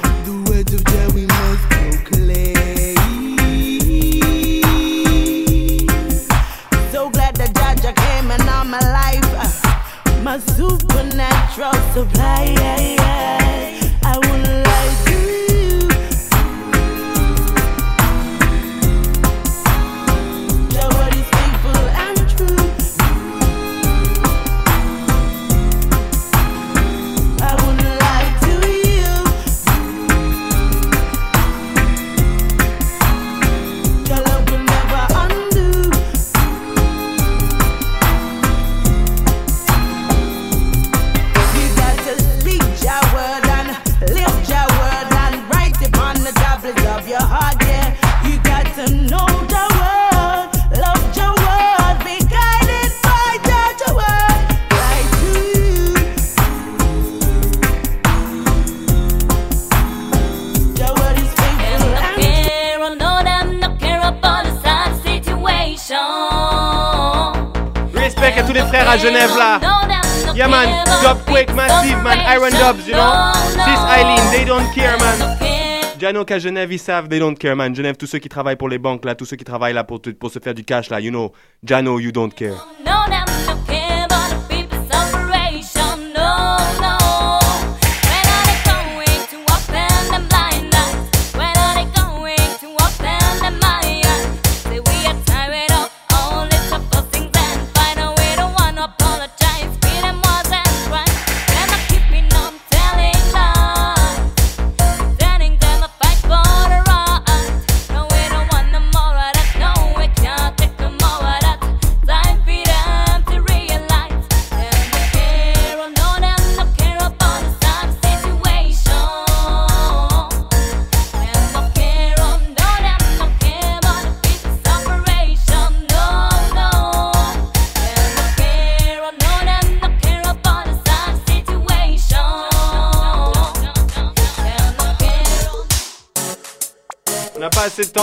Qu'à 76.30 76.38
Genève 76.38 76.72
ils 76.72 76.78
savent, 76.78 77.08
they 77.08 77.18
don't 77.18 77.34
care 77.34 77.56
man. 77.56 77.74
Genève, 77.74 77.96
tous 77.96 78.06
ceux 78.06 78.20
qui 78.20 78.28
travaillent 78.28 78.54
pour 78.54 78.68
les 78.68 78.78
banques 78.78 79.04
là, 79.04 79.16
tous 79.16 79.24
ceux 79.24 79.34
qui 79.34 79.42
travaillent 79.42 79.74
là 79.74 79.82
pour, 79.82 80.00
pour 80.00 80.30
se 80.30 80.38
faire 80.38 80.54
du 80.54 80.62
cash 80.62 80.88
là, 80.88 81.00
you 81.00 81.10
know. 81.10 81.32
Jano, 81.64 81.98
you 81.98 82.12
don't 82.12 82.32
care. 82.32 82.54
No 82.86 83.02
them, 83.08 83.24
no 83.26 83.29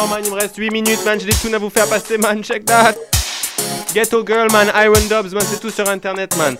man, 0.05 0.21
il 0.23 0.29
me 0.31 0.35
reste 0.35 0.57
8 0.57 0.69
minutes 0.71 1.03
man, 1.05 1.19
j'ai 1.19 1.25
des 1.25 1.33
tunes 1.33 1.55
à 1.55 1.57
vous 1.57 1.69
faire 1.69 1.87
passer 1.87 2.17
man, 2.17 2.43
check 2.43 2.65
that. 2.65 2.93
Ghetto 3.93 4.23
Girl 4.25 4.51
man, 4.51 4.71
Iron 4.75 5.07
Dubs 5.09 5.33
man, 5.33 5.43
c'est 5.49 5.59
tout 5.59 5.71
sur 5.71 5.89
internet 5.89 6.35
man. 6.37 6.55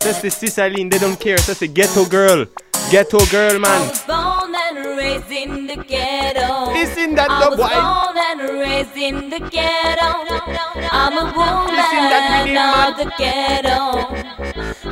Ça 0.00 0.12
c'est 0.12 0.58
Eileen, 0.58 0.90
they 0.90 0.98
don't 0.98 1.16
care, 1.16 1.38
ça 1.38 1.54
c'est 1.54 1.68
Ghetto 1.68 2.06
Girl. 2.10 2.46
Ghetto 2.90 3.18
Girl 3.30 3.58
man. 3.58 3.82
And 4.76 4.96
raised 4.98 5.30
in 5.30 5.66
the 5.66 5.76
ghetto. 5.76 6.72
Listen 6.72 7.14
that 7.14 7.30
I 7.30 7.48
was 7.48 7.56
boy. 7.56 7.68
born 7.68 8.16
and 8.28 8.40
raised 8.60 8.96
in 8.96 9.30
the 9.30 9.40
ghetto. 9.40 10.10
I'm 10.92 11.16
a 11.16 11.26
woman 11.36 12.56
of 12.56 12.96
the 13.00 13.08
ghetto. 13.18 13.80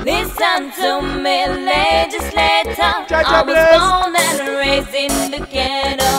Listen 0.05 0.71
to 0.81 1.03
me, 1.03 1.47
legislator. 1.65 2.93
I 3.11 3.43
was 3.47 3.63
born 3.77 4.17
and 4.17 4.39
raised 4.59 4.95
in 4.95 5.31
the 5.31 5.47
ghetto. 5.47 6.13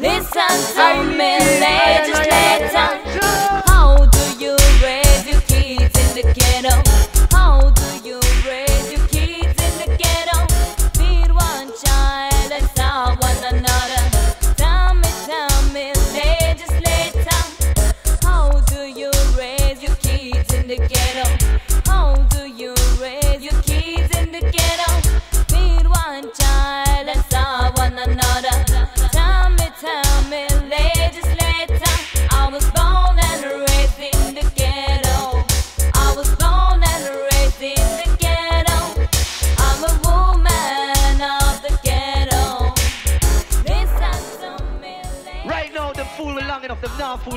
Listen 0.00 0.54
to 0.76 0.86
me, 1.18 1.43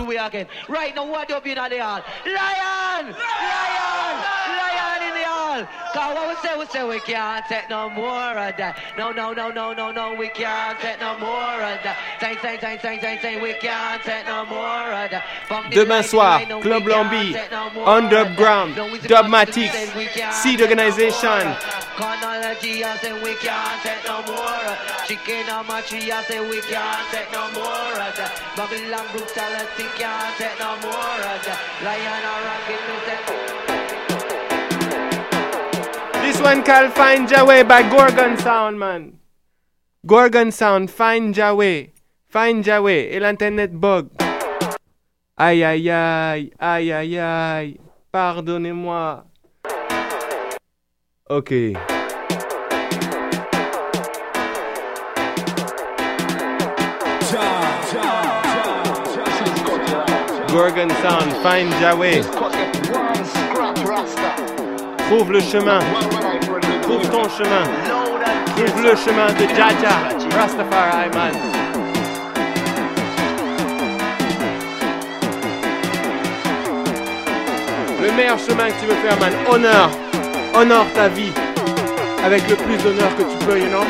fool 0.08 0.26
again. 0.26 0.47
Right 0.68 0.95
now, 0.95 1.05
what 1.05 1.32
up 1.32 1.45
in 1.45 1.55
the 1.55 1.62
hall? 1.62 2.01
Lion! 2.26 3.05
Lion! 3.05 3.16
Lion 3.16 4.37
hall! 5.66 5.93
Cause 5.93 6.16
what 6.16 6.28
we 6.30 6.36
say, 6.47 6.58
we 6.58 6.66
say 6.68 6.88
we 6.88 6.99
can't 6.99 7.45
take 7.47 7.70
no 7.70 7.89
more 7.89 8.38
of 8.38 8.58
that. 8.58 8.78
No, 8.97 9.12
no, 9.12 9.34
no, 9.34 9.49
no, 9.51 9.74
no, 9.74 9.91
no, 9.91 10.14
we 10.16 10.30
can't 10.30 10.80
take 10.80 10.99
no 10.99 11.18
more 11.18 11.62
of 11.62 11.80
that. 11.84 11.97
Say, 12.20 12.36
say, 12.41 12.60
say, 12.60 12.78
say, 12.82 12.99
say, 12.99 13.20
say, 13.22 13.41
we 13.41 13.53
can't 13.53 14.01
take 14.03 14.26
no 14.26 14.45
more 14.45 14.91
of 14.93 15.12
that. 15.12 15.24
From 15.47 15.66
Demain 15.70 16.03
soir, 16.03 16.39
we 16.39 16.45
know 16.45 16.58
we 16.58 16.64
Club 16.64 16.84
take 16.84 17.51
no 17.51 17.68
of 17.68 17.88
Underground, 17.88 18.76
that. 18.76 18.78
No, 18.78 18.91
we 18.91 18.99
Dubmatix, 18.99 19.95
we 19.95 20.05
can't 20.08 20.34
Seed 20.34 20.62
Organization. 20.62 21.55
Chronology, 21.95 22.84
I 22.84 22.97
say 22.97 23.14
we 23.24 23.34
can't 23.36 23.82
take 23.82 24.03
no 24.05 24.22
more. 24.28 24.78
Chicken 25.08 25.49
on 25.49 25.66
my 25.68 25.82
tree, 25.82 26.12
I 26.12 26.22
say 26.24 26.39
we 26.39 26.62
can't 26.62 27.10
take 27.12 27.32
no 27.32 27.49
more. 27.51 27.97
Babylon 28.55 29.05
brutality 29.12 29.86
can't 29.97 30.38
take 30.38 30.60
no 30.60 30.76
more. 30.82 31.18
Lion 31.84 32.24
or 32.26 32.39
rocket, 32.45 32.82
me 32.88 32.95
say. 33.05 33.57
This 36.38 36.46
one 36.46 36.62
called 36.62 36.94
Find 36.94 37.26
Your 37.32 37.48
Way 37.48 37.64
by 37.64 37.82
Gorgon 37.90 38.38
Sound, 38.38 38.78
man. 38.78 39.18
Gorgon 40.06 40.52
Sound, 40.52 40.92
Find 40.92 41.36
Your 41.36 41.56
Way. 41.56 41.94
Find 42.30 42.64
Your 42.64 42.84
Way. 42.84 43.10
Et 43.10 43.20
l'internet 43.20 43.74
bug. 43.74 44.10
Aïe, 45.36 45.64
aïe, 45.64 45.90
aïe, 45.90 46.54
aïe, 46.60 46.94
aïe, 46.94 47.18
aïe. 47.18 47.80
Pardonnez-moi. 48.12 49.26
Ok. 51.28 51.54
Gorgon 60.54 60.90
Sound, 61.02 61.34
find 61.42 61.72
Yahweh. 61.82 62.57
Trouve 65.10 65.32
le 65.32 65.39
chemin. 65.39 65.80
Trouve 66.82 67.10
ton 67.10 67.24
chemin. 67.30 67.64
Trouve 68.55 68.84
le 68.84 68.95
chemin 68.95 69.28
de 69.28 69.47
Jaja. 69.55 69.95
Rastafari, 70.38 71.10
man. 71.16 71.32
Le 78.01 78.12
meilleur 78.12 78.38
chemin 78.38 78.68
que 78.68 78.80
tu 78.82 78.86
veux 78.86 78.95
faire, 78.95 79.18
man. 79.20 79.32
Honneur. 79.49 79.89
Honore 80.53 80.88
ta 80.93 81.08
vie. 81.08 81.32
Avec 82.26 82.49
le 82.49 82.55
plus 82.55 82.78
d'honneur 82.78 83.16
que 83.18 83.24
tu 83.24 83.45
peux, 83.45 83.60
you 83.60 83.68
know. 83.68 83.86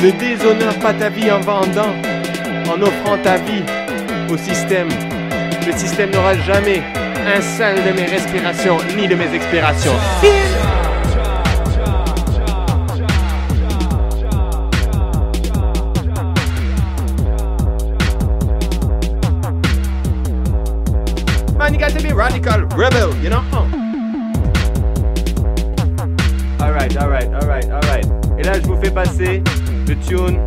Ne 0.00 0.10
déshonore 0.12 0.78
pas 0.80 0.92
ta 0.92 1.08
vie 1.08 1.28
en 1.28 1.40
vendant, 1.40 1.92
en 2.70 2.80
offrant 2.80 3.18
ta 3.20 3.36
vie 3.38 3.64
au 4.32 4.36
système. 4.36 4.88
Le 5.66 5.72
système 5.72 6.10
n'aura 6.10 6.34
jamais 6.46 6.84
un 7.28 7.42
seul 7.42 7.76
de 7.84 7.92
mes 7.92 8.06
respirations 8.06 8.78
ni 8.96 9.06
de 9.06 9.14
mes 9.14 9.34
expirations. 9.34 9.92
Man, 21.58 21.74
you 21.74 21.78
got 21.78 21.90
to 21.90 22.02
be 22.02 22.12
radical, 22.14 22.62
rebel, 22.76 23.14
you 23.22 23.28
know? 23.28 23.42
Alright, 26.60 26.96
alright, 26.96 27.28
alright, 27.34 27.70
alright. 27.70 28.06
Et 28.38 28.42
là, 28.42 28.54
je 28.54 28.66
vous 28.66 28.80
fais 28.82 28.90
passer 28.90 29.42
le 29.86 29.96
tune 29.96 30.38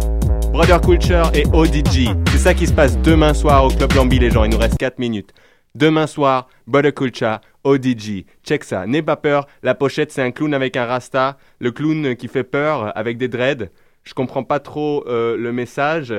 Brother 0.52 0.82
Culture 0.82 1.30
et 1.34 1.46
ODG. 1.54 2.10
C'est 2.32 2.40
ça 2.40 2.54
qui 2.56 2.66
se 2.66 2.74
passe 2.74 2.98
demain 2.98 3.34
soir 3.36 3.66
au 3.66 3.68
Club 3.70 3.94
Lambi, 3.94 4.18
les 4.18 4.32
gens. 4.32 4.44
Il 4.46 4.52
nous 4.52 4.58
reste 4.58 4.78
4 4.78 4.98
minutes. 4.98 5.32
Demain 5.74 6.06
soir, 6.06 6.50
Culture, 6.96 7.40
ODG. 7.64 8.26
Check 8.44 8.64
ça. 8.64 8.86
N'aie 8.86 9.02
pas 9.02 9.16
peur. 9.16 9.48
La 9.64 9.74
pochette, 9.74 10.12
c'est 10.12 10.22
un 10.22 10.32
clown 10.32 10.54
avec 10.54 10.76
un 10.76 10.86
rasta. 10.86 11.38
Le 11.60 11.72
clown 11.72 12.16
qui 12.16 12.28
fait 12.28 12.44
peur 12.44 12.92
avec 12.98 13.18
des 13.18 13.30
dreads. 13.30 13.70
Je 14.04 14.14
comprends 14.14 14.44
pas 14.44 14.60
trop 14.60 15.06
euh, 15.08 15.38
le 15.38 15.54
message, 15.54 16.14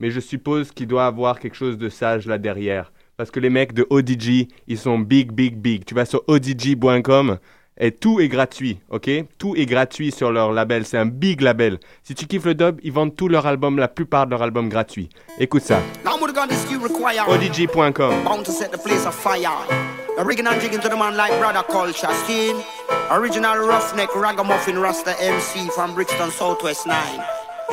mais 0.00 0.10
je 0.10 0.20
suppose 0.20 0.72
qu'il 0.72 0.88
doit 0.88 1.06
avoir 1.06 1.38
quelque 1.38 1.56
chose 1.56 1.78
de 1.78 1.88
sage 1.88 2.26
là 2.26 2.36
derrière. 2.36 2.92
Parce 3.16 3.30
que 3.30 3.40
les 3.40 3.50
mecs 3.50 3.72
de 3.72 3.86
ODG, 3.88 4.48
ils 4.66 4.78
sont 4.78 4.98
big, 4.98 5.32
big, 5.32 5.56
big. 5.56 5.84
Tu 5.84 5.94
vas 5.94 6.04
sur 6.04 6.22
odg.com 6.26 7.38
et 7.80 7.92
tout 7.92 8.20
est 8.20 8.28
gratuit, 8.28 8.80
ok? 8.90 9.08
Tout 9.38 9.54
est 9.56 9.66
gratuit 9.66 10.10
sur 10.10 10.32
leur 10.32 10.52
label. 10.52 10.84
C'est 10.84 10.98
un 10.98 11.06
big 11.06 11.40
label. 11.40 11.78
Si 12.02 12.14
tu 12.14 12.26
kiffes 12.26 12.44
le 12.44 12.54
dub, 12.54 12.80
ils 12.82 12.92
vendent 12.92 13.14
tous 13.14 13.28
leurs 13.28 13.46
albums, 13.46 13.78
la 13.78 13.88
plupart 13.88 14.26
de 14.26 14.32
leurs 14.32 14.42
albums 14.42 14.68
gratuits. 14.68 15.08
Écoute 15.38 15.62
ça. 15.62 15.80
Now 16.38 16.44
I'm 16.44 16.50
gonna 16.50 16.62
this 16.62 16.70
you 16.70 16.78
require. 16.78 17.26
odg.com. 17.26 18.22
Bound 18.22 18.46
to 18.46 18.52
set 18.52 18.70
the 18.70 18.78
place 18.78 19.04
afire. 19.04 19.58
The 20.16 20.24
rigging 20.24 20.46
and 20.46 20.60
jigging 20.60 20.78
to 20.82 20.88
the 20.88 20.96
man 20.96 21.16
like 21.16 21.36
brother 21.40 21.64
culture 21.64 22.14
scheme. 22.22 22.62
Original 23.10 23.56
roughneck 23.66 24.14
ragamuffin 24.14 24.78
rasta 24.78 25.16
MC 25.20 25.68
from 25.70 25.96
Brixton 25.96 26.30
Southwest 26.30 26.86
9. 26.86 26.94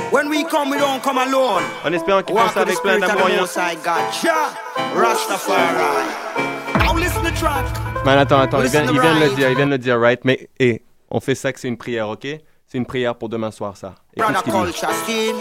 When 0.10 0.30
we 0.30 0.46
come, 0.46 0.72
we 0.72 0.80
don't 0.80 1.04
come 1.04 1.20
alone. 1.20 1.62
En 1.84 1.94
espérant 1.94 2.26
with 2.28 2.54
the 2.56 2.60
avec 2.62 2.82
plein 2.82 3.00
d'amour. 3.02 3.30
Man, 8.04 8.18
attends, 8.18 8.40
attends, 8.40 8.64
il 8.64 8.70
vient, 8.70 8.82
Listen 8.82 8.96
il 8.96 9.00
vient 9.00 9.16
de 9.16 9.20
le 9.20 9.36
dire, 9.36 9.50
il 9.52 9.56
vient 9.58 9.68
de 9.68 9.72
le 9.74 9.78
dire, 9.78 10.00
right? 10.00 10.26
Mais, 10.26 10.50
eh, 10.60 10.82
on 11.12 11.20
fait 11.20 11.36
ça 11.36 11.54
que 11.54 11.60
c'est 11.60 11.68
une 11.68 11.78
prière, 11.78 12.10
ok? 12.10 12.26
C'est 12.76 12.80
une 12.80 12.86
prière 12.86 13.16
pour 13.16 13.30
demain 13.30 13.52
soir, 13.52 13.78
ça. 13.78 13.94
Écoute 14.18 14.34
Brother 14.34 14.40
ce 14.40 14.44
qu'il 14.44 14.52
dit. 14.52 14.60
culture 14.60 14.92
scheme. 15.06 15.36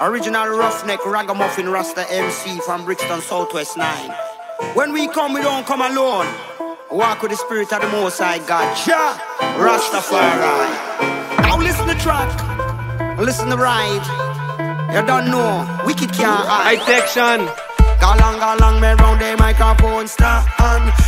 Original 0.00 0.48
roughneck 0.50 1.00
ragamuffin 1.04 1.68
rasta 1.68 2.02
MC 2.02 2.60
from 2.60 2.84
Brixton 2.84 3.20
Southwest 3.22 3.76
9. 3.76 3.88
When 4.76 4.92
we 4.92 5.08
come, 5.08 5.34
we 5.34 5.42
don't 5.42 5.66
come 5.66 5.82
alone. 5.82 6.28
Walk 6.92 7.22
with 7.22 7.32
the 7.32 7.36
spirit 7.36 7.72
of 7.72 7.80
the 7.80 7.88
Most 7.88 8.20
High 8.20 8.38
God. 8.38 8.76
Jah, 8.86 9.18
Rastafari. 9.58 11.42
Now 11.42 11.58
listen 11.58 11.88
to 11.88 11.94
track. 11.96 12.30
Listen 13.18 13.50
to 13.50 13.56
the 13.56 13.60
ride. 13.60 14.06
You 14.94 15.04
don't 15.04 15.28
know. 15.28 15.66
Wicked 15.86 16.12
can't 16.12 16.46
hide. 16.46 16.78
High 16.78 16.86
section. 16.86 17.65
Galang 18.00 18.38
galang 18.38 18.80
me 18.80 18.92
round 19.02 19.20
the 19.20 19.36
microphone 19.38 20.06
stand 20.06 20.46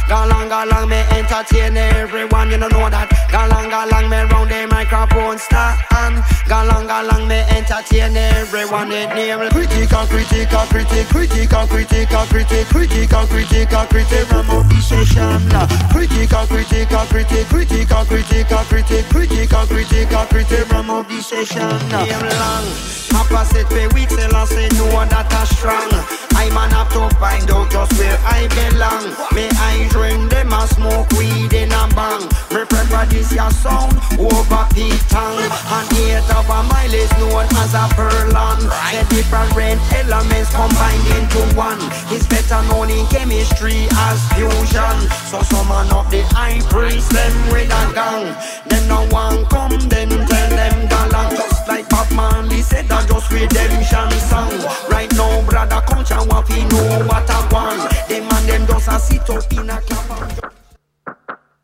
Galang 0.09 0.49
galang 0.49 0.89
me 0.89 0.97
entertain 1.17 1.77
everyone 1.77 2.51
You 2.51 2.59
don't 2.59 2.73
know 2.73 2.89
that 2.89 3.09
Galang 3.29 3.69
galang 3.71 4.09
me 4.09 4.19
round 4.33 4.51
the 4.51 4.67
microphone 4.67 5.39
stand 5.39 6.25
Galang 6.49 6.89
galang 6.89 7.29
me 7.29 7.45
entertain 7.53 8.17
everyone 8.17 8.91
It 8.91 9.15
name 9.15 9.49
critical 9.51 10.07
critical 10.07 10.65
critic 10.73 11.07
Critical 11.09 11.67
critical 11.67 12.25
critic 12.27 12.67
Critical 12.69 13.27
critical 13.27 13.85
critic 13.87 14.31
Ram 14.33 14.51
up 14.51 14.69
the 14.69 14.81
session 14.81 15.49
la. 15.53 15.67
Critical 15.93 16.47
critical 16.47 17.05
critic 17.13 17.47
Critical 17.49 18.05
critical 18.05 18.65
critic 18.65 19.05
Critical 19.13 19.65
critical 19.67 20.25
critic 20.27 20.71
Ram 20.73 20.91
up 20.91 21.09
the 21.09 21.21
session. 21.21 21.69
Name 21.93 22.25
long 22.41 22.67
Opposite 23.13 23.69
pay 23.69 23.87
weeks 23.89 24.17
and 24.17 24.33
I 24.33 24.45
say 24.45 24.69
no 24.77 24.87
one 24.95 25.09
that 25.09 25.33
are 25.33 25.47
strong 25.47 25.91
I 26.39 26.49
man 26.55 26.71
to 26.93 27.09
find 27.17 27.51
out 27.51 27.71
just 27.71 27.93
where 27.99 28.19
I 28.25 28.49
belong. 28.49 29.05
Me 29.35 29.49
I 29.59 29.89
drink 29.91 30.31
them 30.31 30.53
a 30.53 30.67
smoke 30.69 31.11
weed 31.19 31.53
in 31.53 31.73
a 31.73 31.85
bang? 31.95 32.25
Me 32.55 32.65
prefer 32.65 33.05
this 33.07 33.33
your 33.33 33.51
sound 33.51 33.95
over 34.19 34.65
the 34.75 34.89
tongue. 35.09 35.39
And 35.39 35.89
eight 36.01 36.29
of 36.33 36.49
a 36.49 36.61
mile 36.69 36.95
is 36.95 37.11
known 37.19 37.47
as 37.63 37.75
a 37.75 37.89
furlong. 37.95 38.63
The 38.93 39.03
different 39.11 39.81
elements 39.93 40.51
combined 40.55 41.07
into 41.17 41.43
one 41.57 41.81
It's 42.11 42.27
better 42.27 42.63
known 42.69 42.91
in 42.91 43.07
chemistry 43.07 43.87
as 44.09 44.19
fusion. 44.33 44.99
So 45.31 45.43
some 45.43 45.71
of 45.71 46.11
the 46.11 46.23
high 46.35 46.61
priest 46.71 47.11
them 47.11 47.35
with 47.53 47.71
a 47.71 47.85
gang. 47.95 48.35
Then 48.69 48.89
no 48.89 49.07
one 49.09 49.45
come 49.47 49.79
then 49.89 50.09
tell 50.09 50.51
them 50.51 50.88
cabin 52.19 52.49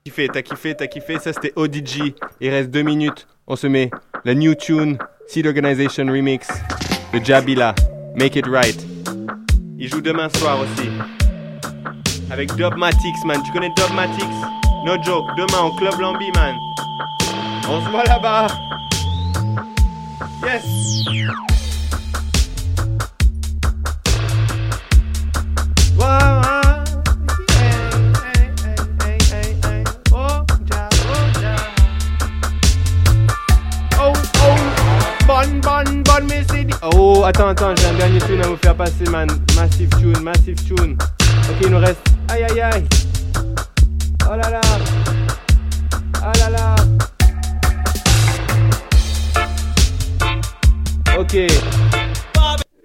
kiffé, 0.04 0.28
t'as 0.28 0.42
kiffé, 0.42 0.74
t'as 0.74 0.86
kiffé. 0.86 1.18
Ça, 1.18 1.32
c'était 1.32 1.52
ODG. 1.56 2.14
Il 2.40 2.50
reste 2.50 2.70
deux 2.70 2.82
minutes. 2.82 3.26
On 3.46 3.56
se 3.56 3.66
met 3.66 3.90
la 4.24 4.34
new 4.34 4.54
tune, 4.54 4.98
Seed 5.26 5.46
Organization 5.46 6.06
Remix, 6.06 6.46
de 7.12 7.24
Jabila, 7.24 7.74
Make 8.14 8.36
It 8.36 8.46
Right. 8.46 8.86
Il 9.78 9.88
joue 9.88 10.00
demain 10.00 10.28
soir 10.36 10.58
aussi. 10.60 10.88
Avec 12.30 12.54
Dubmatix, 12.54 13.24
man. 13.26 13.40
Tu 13.44 13.52
connais 13.52 13.70
Dubmatix 13.76 14.24
No 14.86 15.02
joke. 15.02 15.26
Demain 15.36 15.62
au 15.62 15.72
Club 15.72 15.98
Lambi, 15.98 16.30
man. 16.36 16.54
On 17.68 17.84
se 17.84 17.90
voit 17.90 18.04
là-bas. 18.04 18.46
Yes. 20.44 20.64
Oh, 25.98 26.04
oh. 26.06 26.74
Oh, 36.82 37.24
attends, 37.24 37.48
attends, 37.48 37.74
j'ai 37.76 37.86
un 37.86 37.94
dernier 37.94 38.18
tune 38.18 38.42
à 38.42 38.46
vous 38.46 38.56
faire 38.56 38.74
passer, 38.74 39.04
man. 39.10 39.26
Massive 39.56 39.88
tune, 39.98 40.20
massive 40.22 40.62
tune. 40.66 40.98
Ok, 41.48 41.56
il 41.62 41.68
nous 41.68 41.78
reste. 41.78 42.06
Aïe, 42.28 42.44
aïe, 42.44 42.60
aïe. 42.60 42.84
Oh 44.30 44.36
là 44.36 44.50
là. 44.50 44.60
Ah 46.22 46.32
là 46.38 46.50
là. 46.50 46.83
Ok. 51.18 51.36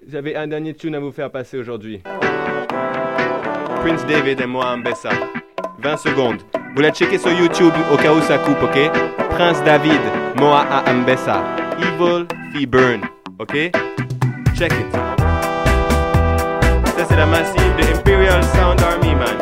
J'avais 0.08 0.36
un 0.36 0.46
dernier 0.46 0.74
tune 0.74 0.94
à 0.94 1.00
vous 1.00 1.10
faire 1.10 1.30
passer 1.30 1.58
aujourd'hui. 1.58 2.00
Prince 3.82 4.06
David 4.06 4.40
et 4.40 4.46
moi 4.46 4.76
Mbessa. 4.76 5.10
20 5.80 5.96
secondes. 5.96 6.42
Vous 6.74 6.82
la 6.82 6.92
checkez 6.92 7.18
sur 7.18 7.32
YouTube 7.32 7.72
au 7.92 7.96
cas 7.96 8.12
où 8.12 8.20
ça 8.20 8.38
coupe, 8.38 8.62
ok? 8.62 8.78
Prince 9.30 9.62
David, 9.64 10.00
Moa 10.36 10.60
a 10.60 10.92
Mbessa. 10.92 11.42
Evil 11.78 12.26
Fee 12.52 12.66
Burn, 12.66 13.00
ok? 13.38 13.70
Check 14.56 14.72
it. 14.72 14.92
Ça, 16.96 17.04
c'est 17.08 17.16
la 17.16 17.26
massive 17.26 17.76
de 17.78 17.96
Imperial 17.96 18.44
Sound 18.44 18.80
Army, 18.82 19.14
man. 19.14 19.38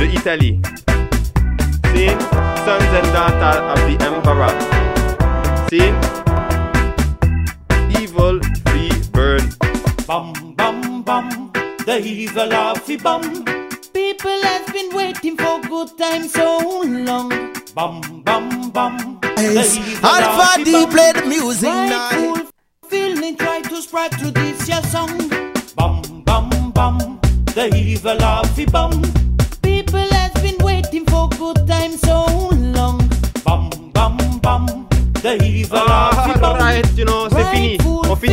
De 0.00 0.06
Italie. 0.06 0.60
See? 1.94 2.08
Sons 2.64 2.92
and 2.94 3.12
daughters 3.12 3.60
of 3.72 3.78
the 3.86 3.96
Emperor. 4.04 4.54
See? 5.68 6.25
will 8.16 8.40
be 8.72 8.90
burned. 9.12 9.56
Bum, 10.06 10.54
bum, 10.56 11.02
bum, 11.02 11.52
the 11.84 12.00
evil 12.04 12.52
of 12.52 12.84
the 12.86 12.96
bum. 12.96 13.44
People 13.92 14.42
have 14.42 14.72
been 14.72 14.94
waiting 14.94 15.36
for 15.36 15.60
good 15.62 15.96
times 15.98 16.32
so 16.32 16.82
long. 16.84 17.54
Bum, 17.74 18.22
bum, 18.24 18.70
bum. 18.70 19.20
Yes. 19.38 19.78
Alpha 20.02 20.64
D 20.64 20.86
play 20.86 21.12
the 21.12 21.26
music 21.26 21.68
right 21.68 21.88
now. 21.88 22.10
Cool 22.10 22.50
feeling 22.88 23.36
try 23.36 23.60
to 23.60 23.82
spread 23.82 24.12
through 24.14 24.30
this 24.30 24.68
your 24.68 24.82
song. 24.84 25.28
Bum, 25.76 26.02
bum, 26.24 26.70
bum, 26.72 27.20
the 27.54 27.72
evil 27.74 28.22
of 28.22 28.54
the 28.56 28.64
bum. 28.66 28.92
People 29.62 30.08
have 30.18 30.34
been 30.34 30.58
waiting 30.64 31.04
for 31.06 31.28
good 31.30 31.66
times 31.66 32.05
the 35.34 35.44
evil. 35.44 35.78
Ah, 35.78 36.32
alright, 36.42 36.86
you 36.96 37.04
know, 37.04 37.28
c'est 37.28 37.44
fini. 37.52 37.78
On 37.84 38.16
finit. 38.16 38.24